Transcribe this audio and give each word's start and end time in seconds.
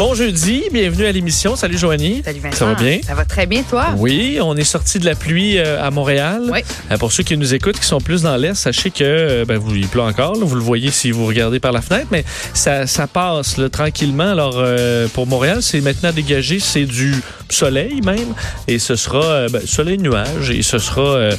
Bon 0.00 0.14
jeudi, 0.14 0.62
bienvenue 0.72 1.04
à 1.04 1.12
l'émission. 1.12 1.56
Salut 1.56 1.76
Joanie. 1.76 2.22
Salut 2.24 2.40
Vincent. 2.40 2.56
Ça 2.56 2.64
va 2.64 2.74
bien? 2.74 3.00
Ça 3.06 3.14
va 3.14 3.26
très 3.26 3.44
bien, 3.44 3.62
toi? 3.62 3.88
Oui, 3.98 4.38
on 4.40 4.56
est 4.56 4.64
sorti 4.64 4.98
de 4.98 5.04
la 5.04 5.14
pluie 5.14 5.58
euh, 5.58 5.86
à 5.86 5.90
Montréal. 5.90 6.44
Oui. 6.50 6.60
Euh, 6.90 6.96
pour 6.96 7.12
ceux 7.12 7.22
qui 7.22 7.36
nous 7.36 7.52
écoutent, 7.52 7.78
qui 7.78 7.84
sont 7.84 8.00
plus 8.00 8.22
dans 8.22 8.34
l'Est, 8.38 8.54
sachez 8.54 8.90
que 8.90 9.04
euh, 9.04 9.44
ben, 9.44 9.58
vous, 9.58 9.74
il 9.74 9.86
pleut 9.88 10.00
encore. 10.00 10.36
là. 10.36 10.40
vous 10.42 10.54
le 10.54 10.62
voyez 10.62 10.90
si 10.90 11.10
vous 11.10 11.26
regardez 11.26 11.60
par 11.60 11.72
la 11.72 11.82
fenêtre, 11.82 12.06
mais 12.10 12.24
ça, 12.54 12.86
ça 12.86 13.06
passe 13.08 13.58
là, 13.58 13.68
tranquillement. 13.68 14.30
Alors, 14.30 14.54
euh, 14.56 15.06
pour 15.08 15.26
Montréal, 15.26 15.58
c'est 15.60 15.82
maintenant 15.82 16.12
dégagé. 16.12 16.60
C'est 16.60 16.86
du 16.86 17.14
soleil 17.50 18.00
même. 18.00 18.34
Et 18.68 18.78
ce 18.78 18.96
sera 18.96 19.22
euh, 19.22 19.48
ben, 19.50 19.60
soleil-nuage. 19.66 20.50
Et 20.50 20.62
ce 20.62 20.78
sera 20.78 21.02
euh, 21.02 21.32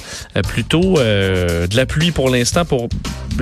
plutôt 0.48 1.00
euh, 1.00 1.66
de 1.66 1.76
la 1.76 1.88
pluie 1.88 2.12
pour 2.12 2.30
l'instant 2.30 2.64
pour 2.66 2.90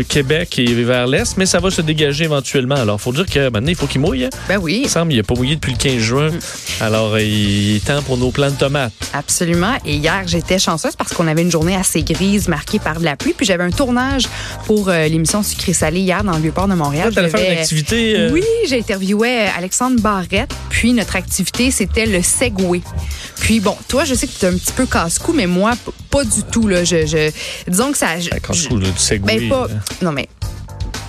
Québec 0.04 0.58
et 0.60 0.66
vers 0.84 1.08
l'Est. 1.08 1.38
Mais 1.38 1.46
ça 1.46 1.60
va 1.60 1.70
se 1.72 1.82
dégager 1.82 2.26
éventuellement. 2.26 2.76
Alors, 2.76 3.00
faut 3.00 3.12
dire 3.14 3.26
que 3.26 3.50
maintenant, 3.50 3.70
il 3.70 3.76
faut 3.76 3.88
qu'il 3.88 4.02
mouille. 4.02 4.26
hein. 4.26 4.30
Ben 4.48 4.58
oui, 4.58 4.82
Il 4.84 4.90
semble 4.90 5.10
qu'il 5.10 5.18
n'a 5.18 5.24
pas 5.24 5.36
mouillé 5.36 5.56
depuis 5.56 5.72
le 5.74 5.78
15 5.78 5.98
juin. 5.98 6.30
Alors, 6.82 7.14
euh, 7.14 7.22
il 7.22 7.76
est 7.78 7.86
temps 7.86 8.02
pour 8.02 8.18
nos 8.18 8.32
plants 8.32 8.52
de 8.52 8.56
tomates. 8.56 8.94
absolument. 9.14 9.74
Et 9.86 9.96
hier, 9.96 10.24
j'étais 10.28 10.60
chanceuse 10.60 10.96
parce 10.96 11.14
qu'on 11.14 11.28
avait 11.28 11.42
une 11.42 11.52
journée 11.52 11.76
assez 11.76 12.04
grise 12.04 12.48
marquée 12.48 12.80
par 12.80 13.00
de 13.00 13.06
la 13.06 13.16
pluie. 13.16 13.34
Puis 13.36 13.46
j'avais 13.46 13.64
un 13.64 13.72
tournage 13.72 14.24
pour 14.66 14.90
euh, 14.90 15.08
l'émission 15.08 15.44
Sucré 15.44 15.74
Salé 15.74 16.00
hier 16.02 16.24
dans 16.24 16.34
le 16.34 16.42
Vieux-Port 16.42 16.68
de 16.68 16.76
Montréal. 16.76 17.10
Là, 17.10 17.16
t'allais 17.16 17.30
Je 17.30 17.38
faire 17.38 17.52
une 17.52 17.58
activité. 17.60 18.16
euh, 18.18 18.30
Oui, 18.32 18.44
j'ai 18.68 18.80
interviewé 18.80 19.46
Alexandre 19.58 20.00
Barrette. 20.02 20.52
Puis 20.70 20.94
notre 20.94 21.16
activité, 21.16 21.72
c'était 21.72 22.06
le 22.06 22.22
Segway. 22.22 22.82
Puis 23.40 23.60
bon, 23.60 23.76
toi, 23.88 24.06
je 24.06 24.14
sais 24.14 24.28
que 24.28 24.32
tu 24.38 24.46
es 24.46 24.50
un 24.50 24.54
petit 24.58 24.72
peu 24.72 24.86
casse-cou, 24.86 25.34
mais 25.34 25.48
moi, 25.48 25.74
pas 26.10 26.24
du 26.24 26.44
tout. 26.52 26.68
Là. 26.68 26.84
Je, 26.84 27.06
je- 27.06 27.32
disons 27.70 27.92
que 27.92 27.98
ça... 27.98 28.20
je- 28.20 28.30
ben, 28.30 28.40
trouve 28.42 28.80
du 28.82 28.92
segway, 28.98 29.40
Ben 29.40 29.50
pas. 29.50 29.68
Non 30.02 30.12
mais. 30.12 30.28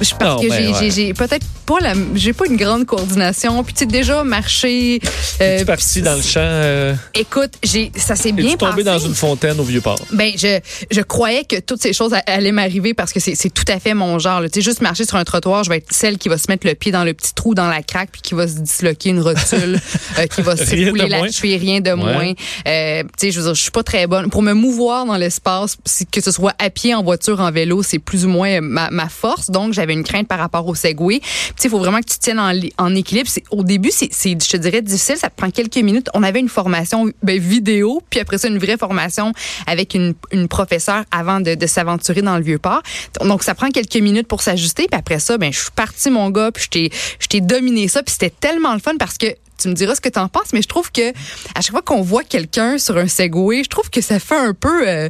je- 0.01 0.15
Parce 0.15 0.35
Non, 0.37 0.41
que 0.41 0.49
ben, 0.49 0.75
j'ai- 0.91 1.07
ouais. 1.09 1.13
peut-être 1.15 1.47
pas 1.71 1.81
la 1.81 1.95
j'ai 2.15 2.33
pas 2.33 2.47
une 2.47 2.57
grande 2.57 2.85
coordination. 2.87 3.63
Puis 3.63 3.75
tu 3.75 3.79
sais 3.81 3.87
déjà 3.87 4.25
marcher 4.25 5.01
euh, 5.41 5.59
Tu 5.61 5.65
parti 5.65 6.03
dans 6.03 6.17
le 6.17 6.23
champ. 6.23 6.41
Euh, 6.43 6.95
écoute 7.15 7.53
j'ai 7.63 7.93
ça 7.97 8.17
s'est 8.17 8.33
bien 8.33 8.49
Es-tu 8.49 8.57
tombé 8.59 8.83
passé. 8.83 8.85
dans 8.85 8.99
une 8.99 9.15
fontaine 9.15 9.61
au 9.61 9.63
Vieux-Port? 9.63 10.01
ben 10.13 10.33
je 10.37 10.59
je 10.91 11.01
croyais 11.01 11.45
que 11.45 11.61
toutes 11.61 11.81
ces 11.81 11.93
choses 11.93 12.15
allaient 12.27 12.51
m'arriver 12.53 12.93
parce 12.95 13.13
que 13.13 13.21
c'est 13.21 13.35
c'est 13.37 13.51
tout 13.51 13.65
à 13.69 13.79
fait 13.79 13.95
mon 13.95 14.19
genre 14.19 14.43
tu 14.43 14.49
sais 14.55 14.61
juste 14.63 14.81
marcher 14.81 15.05
sur 15.05 15.17
un 15.17 15.25
trottoir 15.25 15.63
je 15.65 15.71
vais 15.71 15.77
être 15.77 15.93
celle 15.93 16.19
qui 16.19 16.29
va 16.29 16.39
se 16.39 16.47
mettre 16.49 16.67
le 16.67 16.75
pied 16.75 16.91
dans 16.91 17.05
le 17.05 17.15
petit 17.15 17.35
trou 17.35 17.55
dans 17.55 17.69
la 17.69 17.83
craque 17.83 18.11
puis 18.13 18.21
qui 18.23 18.35
va 18.35 18.49
se 18.49 18.55
disloquer 18.59 19.11
une 19.11 19.21
rotule 19.21 19.79
euh, 20.19 20.27
qui 20.27 20.43
va 20.43 20.57
fouler 20.57 21.09
la 21.09 21.31
cheville 21.31 21.57
rien 21.57 21.81
de 21.81 21.91
Ouais. 21.91 21.97
moins. 21.97 22.33
Euh, 22.67 23.03
tu 23.03 23.09
sais 23.27 23.31
je 23.31 23.39
veux 23.41 23.47
dire 23.47 23.55
je 23.55 23.63
suis 23.63 23.71
pas 23.71 23.83
très 23.83 24.07
bonne. 24.07 24.31
Pour 24.31 24.43
me 24.43 24.53
mouvoir 24.55 25.05
dans 25.07 25.17
l'espace 25.17 25.77
que 26.11 26.21
ce 26.21 26.31
soit 26.31 26.55
à 26.59 26.71
pied 26.71 26.95
en 26.95 27.03
voiture 27.03 27.41
en 27.41 27.51
vélo 27.51 27.83
c'est 27.83 27.99
plus 27.99 28.25
ou 28.25 28.29
moins 28.29 28.61
ma, 28.61 28.91
ma 28.91 29.09
force. 29.09 29.51
Donc 29.51 29.73
j'avais 29.75 29.93
une 29.93 30.05
crainte 30.05 30.27
par 30.29 30.39
rapport 30.39 30.67
au 30.67 30.75
Segway 30.75 31.21
sais 31.63 31.69
il 31.69 31.71
faut 31.71 31.79
vraiment 31.79 32.01
que 32.01 32.11
tu 32.11 32.19
tiennes 32.19 32.39
en, 32.41 32.51
li- 32.51 32.73
en 32.79 32.95
équilibre. 32.95 33.29
Au 33.51 33.63
début 33.65 33.91
c'est 33.93 34.11
je 34.11 34.49
te 34.49 34.57
dirais 34.57 34.83
difficile. 34.83 35.17
Ça 35.17 35.29
te 35.31 35.37
prend 35.37 35.51
quelques 35.51 35.77
minutes. 35.77 36.09
On 36.15 36.23
avait 36.23 36.41
une 36.41 36.49
formation 36.49 37.11
ben, 37.23 37.39
vidéo 37.39 38.03
puis 38.11 38.21
après 38.21 38.39
ça 38.39 38.49
une 38.49 38.59
vraie 38.59 38.77
formation 38.77 39.33
avec 39.67 39.95
une, 39.95 40.15
une 40.33 40.49
professeure 40.49 41.05
avant 41.11 41.41
de, 41.41 41.55
de 41.55 41.67
s'aventurer 41.67 42.23
dans 42.23 42.37
le 42.37 42.43
vieux 42.43 42.59
port. 42.59 42.83
Donc 43.23 43.43
ça 43.43 43.55
prend 43.55 43.71
quelques 43.71 43.97
minutes 43.97 44.29
pour 44.29 44.43
s'ajuster. 44.43 44.87
Puis 44.91 44.99
après 44.99 45.19
ça 45.19 45.39
ben 45.39 45.53
je 45.53 45.59
suis 45.59 45.71
partie 45.75 46.11
mon 46.11 46.31
gars 46.31 46.51
puis 46.53 46.91
je 47.21 47.27
t'ai 47.29 47.41
dominé 47.41 47.89
ça. 47.89 48.03
Puis 48.03 48.13
c'était 48.13 48.31
tellement 48.31 48.73
le 48.75 48.81
fun 48.81 48.97
parce 48.99 49.19
que 49.19 49.27
tu 49.61 49.69
me 49.69 49.75
diras 49.75 49.95
ce 49.95 50.01
que 50.01 50.09
tu 50.09 50.19
en 50.19 50.29
penses, 50.29 50.55
mais 50.55 50.63
je 50.63 50.69
trouve 50.69 50.91
que 50.91 51.11
à 51.55 51.61
chaque 51.61 51.73
fois 51.73 51.83
qu'on 51.83 52.01
voit 52.01 52.25
quelqu'un 52.25 52.79
sur 52.79 52.97
un 52.97 53.09
Segway, 53.09 53.63
je 53.63 53.69
trouve 53.69 53.91
que 53.91 54.01
ça 54.01 54.19
fait 54.19 54.35
un 54.39 54.55
peu. 54.55 54.89
euh, 54.89 55.09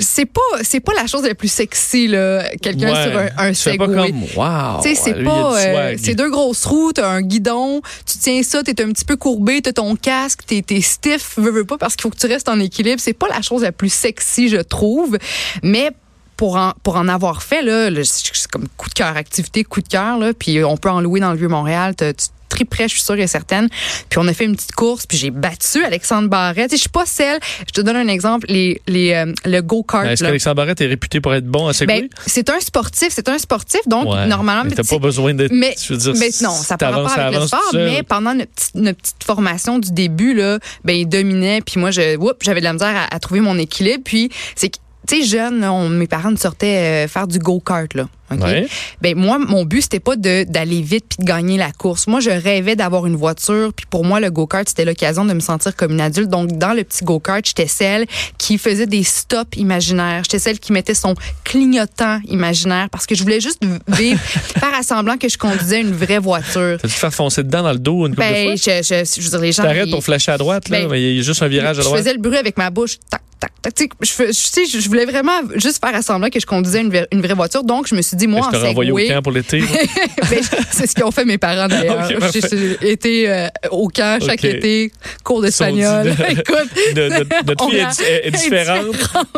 c'est 0.00 0.26
pas 0.26 0.40
c'est 0.62 0.80
pas 0.80 0.92
la 0.94 1.06
chose 1.06 1.22
la 1.24 1.34
plus 1.34 1.48
sexy 1.52 2.08
là, 2.08 2.44
quelqu'un 2.62 2.92
Ouais. 2.92 3.02
sur 3.10 3.18
un, 3.18 3.26
un 3.26 3.48
pas 3.50 3.54
Segway. 3.54 4.10
comme, 4.10 4.22
wow. 4.36 4.82
Tu 4.82 4.88
sais, 4.88 4.94
c'est 4.94 5.22
pas. 5.24 5.54
euh, 5.60 5.96
c'est 6.02 6.14
deux 6.14 6.30
grosses 6.30 6.64
roues, 6.64 6.92
t'as 6.92 7.08
un 7.08 7.22
guidon, 7.22 7.80
tu 8.06 8.18
tiens 8.18 8.42
ça, 8.42 8.62
t'es 8.62 8.82
un 8.82 8.90
petit 8.92 9.04
peu 9.04 9.16
courbé, 9.16 9.60
t'as 9.62 9.72
ton 9.72 9.94
casque, 9.96 10.40
t'es, 10.46 10.62
t'es 10.62 10.80
stiff, 10.80 11.34
veux, 11.36 11.50
veux 11.50 11.64
pas, 11.64 11.78
parce 11.78 11.94
qu'il 11.96 12.02
faut 12.02 12.10
que 12.10 12.16
tu 12.18 12.26
restes 12.26 12.48
en 12.48 12.58
équilibre. 12.58 13.00
C'est 13.00 13.12
pas 13.12 13.28
la 13.28 13.42
chose 13.42 13.62
la 13.62 13.72
plus 13.72 13.92
sexy, 13.92 14.48
je 14.48 14.56
trouve. 14.56 15.18
Mais 15.62 15.90
pour 16.36 16.56
en, 16.56 16.72
pour 16.82 16.96
en 16.96 17.06
avoir 17.08 17.42
fait, 17.42 17.62
là, 17.62 17.90
c'est 18.02 18.46
comme 18.50 18.66
coup 18.76 18.88
de 18.88 18.94
cœur, 18.94 19.16
activité, 19.16 19.62
coup 19.64 19.82
de 19.82 19.88
cœur, 19.88 20.18
là, 20.18 20.32
puis 20.32 20.64
on 20.64 20.76
peut 20.76 20.90
en 20.90 21.00
louer 21.00 21.20
dans 21.20 21.32
le 21.32 21.38
Vieux-Montréal. 21.38 21.94
Tu 21.96 22.04
triperais, 22.50 22.88
je 22.88 22.94
suis 22.94 23.02
sûre 23.02 23.18
et 23.18 23.26
certaine. 23.26 23.68
Puis 24.10 24.18
on 24.18 24.26
a 24.28 24.32
fait 24.34 24.44
une 24.44 24.56
petite 24.56 24.72
course, 24.72 25.06
puis 25.06 25.16
j'ai 25.16 25.30
battu 25.30 25.82
Alexandre 25.84 26.28
Barrette. 26.28 26.70
Sais, 26.70 26.76
Je 26.76 26.80
suis 26.82 26.88
pas 26.90 27.06
celle, 27.06 27.38
je 27.66 27.72
te 27.72 27.80
donne 27.80 27.96
un 27.96 28.08
exemple, 28.08 28.46
les, 28.48 28.80
les, 28.86 29.12
euh, 29.14 29.32
le 29.44 29.60
go-kart. 29.62 30.04
Ben, 30.04 30.10
Est-ce 30.12 30.24
qu'Alexandre 30.24 30.56
Barrette 30.56 30.80
est 30.80 30.86
réputé 30.86 31.20
pour 31.20 31.34
être 31.34 31.46
bon 31.46 31.66
à 31.68 31.72
segway? 31.72 32.02
Ben, 32.02 32.08
c'est 32.26 32.50
un 32.50 32.60
sportif, 32.60 33.08
c'est 33.10 33.28
un 33.28 33.38
sportif, 33.38 33.80
donc 33.86 34.06
Ouais. 34.12 34.26
normalement. 34.26 34.64
Mais 34.68 34.74
t'as 34.76 34.84
pas 34.84 34.98
besoin 34.98 35.32
d'être. 35.34 35.52
mais, 35.52 35.74
je 35.82 35.92
veux 35.94 35.98
dire, 35.98 36.14
mais 36.18 36.30
non, 36.42 36.50
ça 36.50 36.74
n'a 36.74 36.78
pas 36.78 36.86
avec 37.26 37.40
le 37.40 37.46
sport, 37.46 37.60
mais 37.74 38.02
pendant 38.02 38.34
notre 38.34 38.50
petite, 38.52 38.74
notre 38.74 38.98
petite 39.00 39.24
formation 39.24 39.78
du 39.78 39.92
début, 39.92 40.34
là, 40.34 40.58
ben, 40.84 40.94
il 40.96 41.06
dominait, 41.08 41.60
puis 41.60 41.78
moi, 41.80 41.90
je, 41.90 42.16
j'avais 42.42 42.60
de 42.60 42.64
la 42.64 42.72
misère 42.72 42.94
à, 42.96 43.14
à 43.14 43.18
trouver 43.20 43.40
mon 43.40 43.58
équilibre, 43.58 44.02
puis 44.04 44.30
c'est 44.56 44.68
que, 44.70 44.78
tu 45.08 45.22
sais, 45.22 45.28
jeune, 45.28 45.64
on- 45.64 45.88
mes 45.88 46.06
parents 46.06 46.30
nous 46.30 46.36
sortaient 46.36 47.04
euh, 47.04 47.08
faire 47.08 47.26
du 47.26 47.38
go-kart, 47.38 47.92
là. 47.94 48.08
Ouais. 48.30 48.68
Ben 49.00 49.16
moi, 49.16 49.40
mon 49.40 49.64
but 49.64 49.82
c'était 49.82 49.98
pas 49.98 50.14
d'aller 50.14 50.82
vite 50.82 51.04
puis 51.08 51.18
de 51.18 51.24
gagner 51.24 51.58
la 51.58 51.72
course. 51.72 52.06
Moi, 52.06 52.20
je 52.20 52.30
rêvais 52.30 52.76
d'avoir 52.76 53.04
une 53.06 53.16
voiture, 53.16 53.72
puis 53.74 53.86
pour 53.90 54.04
moi 54.04 54.20
le 54.20 54.30
go-kart 54.30 54.68
c'était 54.68 54.84
l'occasion 54.84 55.24
de 55.24 55.32
me 55.32 55.40
sentir 55.40 55.74
comme 55.74 55.90
une 55.90 56.00
adulte. 56.00 56.28
Donc 56.28 56.56
dans 56.56 56.72
le 56.72 56.84
petit 56.84 57.04
go-kart, 57.04 57.44
j'étais 57.44 57.66
celle 57.66 58.06
qui 58.38 58.56
faisait 58.56 58.86
des 58.86 59.02
stops 59.02 59.56
imaginaires. 59.56 60.22
J'étais 60.22 60.38
celle 60.38 60.60
qui 60.60 60.72
mettait 60.72 60.94
son 60.94 61.16
clignotant 61.42 62.20
imaginaire 62.28 62.88
parce 62.90 63.04
que 63.06 63.16
je 63.16 63.24
voulais 63.24 63.40
juste 63.40 63.64
vivre 63.88 64.20
faire 64.22 64.74
à 64.78 64.84
semblant 64.84 65.16
que 65.18 65.28
je 65.28 65.36
conduisais 65.36 65.80
une 65.80 65.90
vraie 65.92 66.18
voiture. 66.20 66.78
T'as-tu 66.80 66.94
te 66.94 67.00
faire 67.00 67.12
foncer 67.12 67.42
dedans 67.42 67.64
dans 67.64 67.72
le 67.72 67.80
dos 67.80 68.06
une 68.06 68.14
couple 68.14 68.28
de 68.28 68.32
Ben 68.32 68.44
fois? 68.46 68.54
je, 68.54 68.82
je, 69.04 69.20
je 69.20 69.24
veux 69.24 69.30
dire 69.30 69.40
les 69.40 69.50
gens 69.52 69.62
T'arrêtes 69.64 69.90
pour 69.90 70.04
flasher 70.04 70.30
à 70.30 70.38
droite, 70.38 70.68
là, 70.68 70.82
Ben, 70.82 70.88
mais 70.88 71.02
il 71.02 71.16
y 71.16 71.18
a 71.18 71.22
juste 71.22 71.42
un 71.42 71.48
virage 71.48 71.80
à 71.80 71.82
je 71.82 71.86
droite. 71.86 71.98
faisais 72.00 72.12
le 72.12 72.20
bruit 72.20 72.36
avec 72.38 72.56
ma 72.56 72.70
bouche. 72.70 72.98
Tac, 73.10 73.22
tac, 73.40 73.52
tac. 73.62 73.74
Tu 73.74 73.88
sais, 74.02 74.64
je, 74.66 74.78
sais, 74.80 74.88
voulais 74.88 75.04
vraiment 75.06 75.40
juste 75.56 75.80
faire 75.84 75.94
à 75.94 76.02
semblant 76.02 76.28
que 76.28 76.38
je 76.40 76.46
conduisais 76.46 76.80
une, 76.80 76.90
vraie- 76.90 77.08
une 77.12 77.20
vraie 77.22 77.34
voiture. 77.34 77.64
Donc, 77.64 77.86
je 77.88 77.94
me 77.94 78.02
suis 78.02 78.16
dit, 78.16 78.26
moi, 78.26 78.40
je 78.42 78.48
en 78.48 78.52
t'aurais 78.52 78.68
envoyé 78.68 78.92
au 78.92 78.96
camp 78.96 79.22
pour 79.22 79.32
l'été. 79.32 79.62
C'est 80.72 80.86
ce 80.86 80.94
qu'ont 80.94 81.10
fait 81.10 81.24
mes 81.24 81.38
parents 81.38 81.68
d'ailleurs. 81.68 82.08
J'ai 82.32 82.90
été 82.90 83.28
euh, 83.30 83.48
au 83.70 83.88
camp 83.88 84.22
chaque 84.24 84.44
été, 84.44 84.92
cours 85.24 85.42
d'espagnol. 85.42 86.08
Écoute, 86.28 86.68
De- 86.94 87.08
notre 87.46 87.68
fille 87.70 87.78
est, 87.78 88.00
est- 88.02 88.26
est 88.28 88.30
différente. 88.30 88.86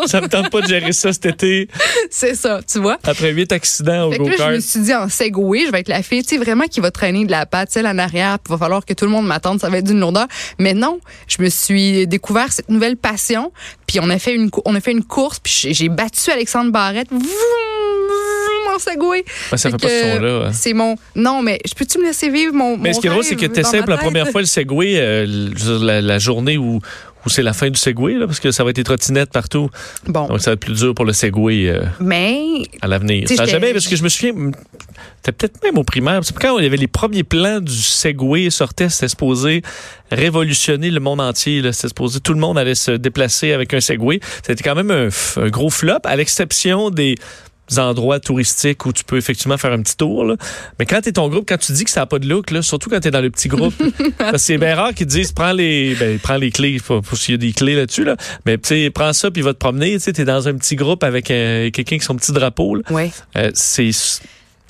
Ça 0.06 0.20
me 0.20 0.28
tente 0.28 0.50
pas 0.50 0.60
de 0.60 0.66
gérer 0.68 0.92
ça 0.92 1.12
cet 1.12 1.26
été. 1.26 1.68
c'est 2.10 2.34
ça, 2.34 2.60
tu 2.70 2.80
vois. 2.80 2.98
Après 3.04 3.30
huit 3.32 3.52
accidents 3.52 4.08
au 4.08 4.12
Fait 4.12 4.18
là, 4.18 4.24
je 4.24 4.30
go-kart. 4.30 4.52
me 4.54 4.60
suis 4.60 4.80
dit 4.80 4.94
en 4.94 5.08
Segway, 5.08 5.66
je 5.66 5.72
vais 5.72 5.80
être 5.80 5.88
la 5.88 6.02
fille, 6.02 6.22
tu 6.22 6.36
sais, 6.36 6.38
vraiment 6.42 6.64
qui 6.64 6.80
va 6.80 6.90
traîner 6.90 7.24
de 7.24 7.30
la 7.30 7.46
patte, 7.46 7.70
celle 7.70 7.86
en 7.86 7.98
arrière, 7.98 8.38
puis 8.38 8.52
il 8.52 8.52
va 8.52 8.58
falloir 8.58 8.84
que 8.84 8.92
tout 8.94 9.04
le 9.04 9.10
monde 9.10 9.26
m'attende, 9.26 9.60
ça 9.60 9.68
va 9.68 9.78
être 9.78 9.86
d'une 9.86 10.00
lourdeur. 10.00 10.26
Mais 10.58 10.74
non, 10.74 11.00
je 11.28 11.42
me 11.42 11.48
suis 11.48 12.06
découvert 12.06 12.52
cette 12.52 12.68
nouvelle 12.68 12.96
passion, 12.96 13.52
puis 13.92 14.00
on 14.02 14.08
a 14.10 14.18
fait 14.18 14.34
une, 14.34 14.48
on 14.64 14.74
a 14.74 14.80
fait 14.80 14.92
une 14.92 15.04
course, 15.04 15.38
puis 15.38 15.52
j'ai- 15.74 15.88
battu 15.90 16.30
Alexandre 16.30 16.72
Barrette. 16.72 17.08
Vroom, 17.10 17.20
vroom, 17.22 18.74
en 18.74 18.78
Segway. 18.78 19.24
Ça 19.50 19.58
fait 19.58 19.70
pas 19.72 19.76
que 19.78 19.88
ce 19.88 20.16
son-là. 20.16 20.46
hein. 20.46 20.50
C'est 20.52 20.72
mon. 20.72 20.96
Non, 21.14 21.42
mais 21.42 21.58
je 21.66 21.74
peux-tu 21.74 21.98
me 21.98 22.04
laisser 22.04 22.30
vivre 22.30 22.54
mon. 22.54 22.76
Mais 22.78 22.88
mon 22.90 22.94
ce 22.94 23.00
qui 23.00 23.06
est 23.06 23.10
drôle, 23.10 23.24
c'est 23.24 23.36
que 23.36 23.44
dans 23.46 23.52
t'essaies 23.52 23.78
ma 23.80 23.82
pour 23.82 23.90
la 23.90 23.98
première 23.98 24.28
fois 24.30 24.40
le 24.40 24.46
Segway, 24.46 24.94
euh, 24.96 25.26
la 26.00 26.18
journée 26.18 26.56
où, 26.56 26.80
où 27.24 27.30
c'est 27.30 27.42
la 27.42 27.52
fin 27.52 27.70
du 27.70 27.78
Segway, 27.78 28.14
là, 28.14 28.26
parce 28.26 28.40
que 28.40 28.50
ça 28.50 28.64
va 28.64 28.70
être 28.70 28.76
des 28.76 28.84
trottinettes 28.84 29.30
partout. 29.30 29.70
Bon. 30.06 30.26
Donc, 30.26 30.40
ça 30.40 30.50
va 30.50 30.54
être 30.54 30.60
plus 30.60 30.74
dur 30.74 30.94
pour 30.94 31.04
le 31.04 31.12
Segway 31.12 31.68
euh, 31.68 31.82
Mais 32.00 32.62
à 32.80 32.88
l'avenir. 32.88 33.28
Ça 33.28 33.46
jamais, 33.46 33.72
parce 33.72 33.86
que 33.86 33.96
je 33.96 34.02
me 34.02 34.08
souviens, 34.08 34.32
c'était 35.16 35.32
peut-être 35.32 35.62
même 35.62 35.78
au 35.78 35.84
primaire. 35.84 36.20
Quand 36.40 36.58
il 36.58 36.64
y 36.64 36.66
avait 36.66 36.76
les 36.76 36.88
premiers 36.88 37.24
plans 37.24 37.60
du 37.60 37.72
Segway 37.72 38.50
sortaient, 38.50 38.88
c'était 38.88 39.08
supposé 39.08 39.62
révolutionner 40.10 40.90
le 40.90 41.00
monde 41.00 41.20
entier. 41.20 41.62
C'était 41.72 41.88
supposé 41.88 42.20
tout 42.20 42.34
le 42.34 42.40
monde 42.40 42.58
allait 42.58 42.74
se 42.74 42.92
déplacer 42.92 43.52
avec 43.52 43.72
un 43.74 43.80
Segway. 43.80 44.20
C'était 44.44 44.62
quand 44.62 44.74
même 44.74 44.90
un 44.90 45.48
gros 45.48 45.70
flop, 45.70 46.00
à 46.04 46.16
l'exception 46.16 46.90
des 46.90 47.16
endroits 47.78 48.20
touristiques 48.20 48.86
où 48.86 48.92
tu 48.92 49.04
peux 49.04 49.16
effectivement 49.16 49.58
faire 49.58 49.72
un 49.72 49.82
petit 49.82 49.96
tour. 49.96 50.24
là. 50.24 50.36
Mais 50.78 50.86
quand 50.86 51.00
tu 51.00 51.10
es 51.10 51.12
ton 51.12 51.28
groupe, 51.28 51.44
quand 51.48 51.58
tu 51.58 51.72
dis 51.72 51.84
que 51.84 51.90
ça 51.90 52.00
n'a 52.00 52.06
pas 52.06 52.18
de 52.18 52.28
look, 52.28 52.50
là, 52.50 52.62
surtout 52.62 52.90
quand 52.90 53.00
tu 53.00 53.08
es 53.08 53.10
dans 53.10 53.20
le 53.20 53.30
petit 53.30 53.48
groupe, 53.48 53.74
c'est 54.36 54.58
bien 54.58 54.74
rare 54.74 54.94
qu'ils 54.94 55.06
te 55.06 55.12
disent 55.12 55.32
prends 55.32 55.52
les, 55.52 55.94
ben, 55.94 56.18
prends 56.18 56.36
les 56.36 56.50
clés, 56.50 56.78
faut, 56.78 57.02
faut 57.02 57.16
s'il 57.16 57.32
y 57.32 57.34
a 57.34 57.38
des 57.38 57.52
clés 57.52 57.74
là-dessus, 57.76 58.04
là. 58.04 58.16
mais 58.46 58.58
tu 58.58 58.68
sais, 58.68 58.90
prends 58.90 59.12
ça 59.12 59.30
puis 59.30 59.42
va 59.42 59.52
te 59.52 59.58
promener. 59.58 59.98
Tu 59.98 60.10
es 60.10 60.24
dans 60.24 60.48
un 60.48 60.54
petit 60.54 60.76
groupe 60.76 61.04
avec 61.04 61.30
euh, 61.30 61.70
quelqu'un 61.70 61.98
qui 61.98 62.04
son 62.04 62.16
petit 62.16 62.32
drapeau. 62.32 62.76
là. 62.76 62.82
ouais. 62.90 63.10
Euh, 63.36 63.50
c'est 63.54 63.90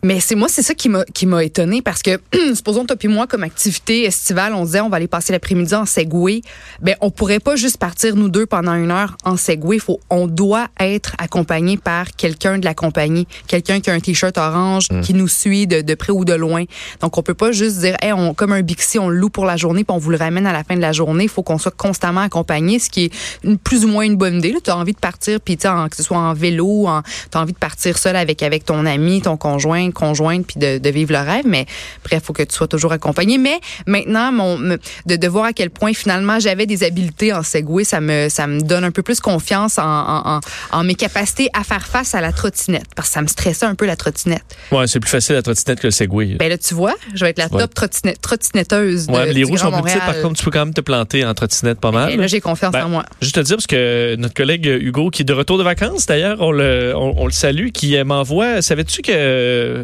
Mais 0.05 0.19
c'est 0.19 0.35
moi, 0.35 0.49
c'est 0.49 0.63
ça 0.63 0.75
qui 0.75 0.89
m'a 0.89 1.05
qui 1.05 1.27
m'a 1.27 1.45
étonné 1.45 1.81
parce 1.81 2.03
que 2.03 2.21
supposons 2.55 2.85
toi 2.85 2.97
puis 2.97 3.09
moi 3.09 3.27
comme 3.29 3.45
activité 3.45 4.05
estivale, 4.05 4.53
on 4.53 4.65
disait 4.65 4.81
on 4.81 4.89
va 4.89 4.97
aller 4.97 5.07
passer 5.07 5.33
l'après-midi 5.33 5.75
en 5.77 5.87
Segway. 5.87 6.43
Ben 6.81 6.97
on 7.01 7.11
pourrait 7.11 7.39
pas 7.39 7.55
juste 7.55 7.77
partir 7.77 8.17
nous 8.17 8.29
deux 8.29 8.47
pendant 8.47 8.75
une 8.75 8.91
heure 8.91 9.17
en 9.25 9.37
Segway. 9.37 9.79
Faut 9.79 10.01
on 10.11 10.27
doit 10.27 10.67
être 10.81 11.15
accompagné 11.19 11.77
par 11.77 12.11
quelqu'un 12.17 12.59
de 12.59 12.65
la 12.65 12.75
compagnie, 12.75 13.29
quelqu'un 13.47 13.79
qui 13.79 13.91
a 13.91 13.93
un 13.93 14.01
t-shirt 14.01 14.37
orange, 14.39 14.89
Mm. 14.91 15.01
qui 15.03 15.15
nous 15.15 15.29
suit 15.29 15.69
de, 15.69 15.83
de 15.83 15.95
près 15.95 16.13
ou 16.13 16.25
de 16.25 16.35
loin. 16.35 16.65
Donc 17.01 17.17
on 17.17 17.23
peut 17.23 17.35
pas 17.35 17.53
juste 17.53 17.79
dire 17.79 17.97
hey, 18.03 18.13
on 18.13 18.35
comme 18.35 18.53
un 18.53 18.63
Bixi, 18.63 18.99
on 18.99 19.09
le 19.09 19.17
loue 19.17 19.31
pour 19.31 19.45
la 19.45 19.57
journée 19.57 19.85
puis 19.85 19.95
on 19.95 19.99
vous 19.99 20.11
le 20.11 20.17
ramène 20.17 20.47
à 20.47 20.53
la 20.53 20.65
fin 20.65 20.75
de 20.75 20.81
la 20.81 20.93
journée. 20.93 21.25
Il 21.25 21.31
faut 21.31 21.45
qu'on 21.45 21.59
soit 21.59 21.77
constamment 21.77 22.23
accompagné, 22.23 22.81
ce 22.81 22.91
qui 22.91 23.05
est 23.05 23.13
une, 23.45 23.57
plus 23.57 23.85
ou 23.85 23.89
moins 23.89 24.03
une 24.03 24.17
bonne 24.17 24.39
idée. 24.39 24.53
Tu 24.65 24.71
as 24.71 24.77
envie 24.77 24.95
de 24.95 24.99
partir 24.99 25.41
puis 25.41 25.57
que 25.57 25.97
ce 25.97 26.03
soit 26.03 26.19
en 26.19 26.35
vélo, 26.35 26.89
en, 26.89 27.03
tu 27.03 27.39
as 27.39 27.41
envie 27.41 27.53
de 27.53 27.59
partir 27.59 27.99
seul 27.99 28.17
avec 28.17 28.43
avec 28.43 28.65
ton 28.65 28.85
ami, 28.85 29.23
ton 29.23 29.37
conjoint, 29.37 29.92
conjointe 29.93 30.47
puis 30.47 30.59
de, 30.59 30.79
de 30.79 30.91
vivre 30.91 31.13
le 31.13 31.19
rêve 31.19 31.45
mais 31.47 31.67
bref, 32.05 32.23
faut 32.25 32.33
que 32.33 32.43
tu 32.43 32.55
sois 32.55 32.69
toujours 32.69 32.93
accompagné. 32.93 33.39
Mais 33.39 33.61
maintenant 33.87 34.33
mon 34.33 34.59
de, 34.59 34.79
de 35.17 35.29
voir 35.29 35.47
à 35.47 35.53
quel 35.53 35.71
point 35.71 35.93
finalement 35.95 36.39
j'avais 36.41 36.67
des 36.67 36.85
habiletés 36.85 37.33
en 37.33 37.43
Segway, 37.43 37.85
ça 37.85 38.01
me 38.01 38.29
ça 38.29 38.47
me 38.47 38.61
donne 38.61 38.85
un 38.85 38.91
peu 38.91 39.03
plus 39.03 39.21
confiance 39.21 39.79
en, 39.79 39.83
en, 39.85 40.37
en, 40.37 40.41
en 40.73 40.85
mes 40.85 40.95
capacités 40.95 41.49
à 41.53 41.65
faire 41.65 41.87
face 41.87 42.15
à 42.15 42.21
la 42.21 42.33
trottinette 42.33 42.87
parce 42.97 43.09
que 43.09 43.15
ça 43.15 43.23
me 43.23 43.27
stressait 43.29 43.67
un 43.67 43.75
peu 43.75 43.87
la 43.87 43.97
trottinette. 43.97 44.43
Ouais, 44.71 44.87
c'est 44.87 45.01
plus 45.01 45.11
facile 45.11 45.35
la 45.37 45.43
trottinette 45.43 45.81
que 45.81 45.87
le 45.89 45.91
Segway. 45.93 46.37
Ben 46.39 46.49
là 46.49 46.59
tu 46.59 46.75
vois, 46.75 46.95
je 47.15 47.25
vais 47.25 47.31
être 47.31 47.39
la 47.39 47.49
Ouais. 47.53 47.61
top 47.61 47.75
trottinette, 47.75 48.21
trottinetteuse 48.23 49.09
ouais, 49.09 49.27
mais 49.27 49.33
les 49.33 49.45
roues 49.45 49.57
sont 49.59 49.71
plus 49.73 49.83
petites, 49.83 49.99
par 50.01 50.21
contre, 50.23 50.39
tu 50.39 50.45
peux 50.45 50.51
quand 50.51 50.65
même 50.65 50.75
te 50.75 50.81
planter 50.81 51.25
en 51.25 51.35
trottinette 51.35 51.81
pas 51.81 51.91
mal. 51.91 52.11
Et 52.13 52.17
là 52.17 52.27
j'ai 52.27 52.41
confiance 52.41 52.73
Ben, 52.73 52.87
en 52.87 52.89
moi. 52.89 53.05
Juste 53.21 53.35
te 53.35 53.41
dire, 53.41 53.57
parce 53.57 53.67
que 53.67 54.17
notre 54.17 54.35
collègue 54.35 54.65
Hugo, 54.67 55.11
qui 55.11 55.23
est 55.23 55.25
de 55.25 55.33
retour 55.33 55.59
de 55.59 55.63
vacances, 55.63 56.07
d'ailleurs, 56.07 56.39
on 56.41 56.51
le, 56.53 56.95
on, 56.97 57.15
on 57.19 57.27
le 57.27 57.33
salue, 57.33 57.69
qui 57.73 57.97
euh, 57.97 58.05
m'envoie. 58.05 58.63
Savais-tu 58.63 59.03
que, 59.03 59.13
euh, 59.15 59.82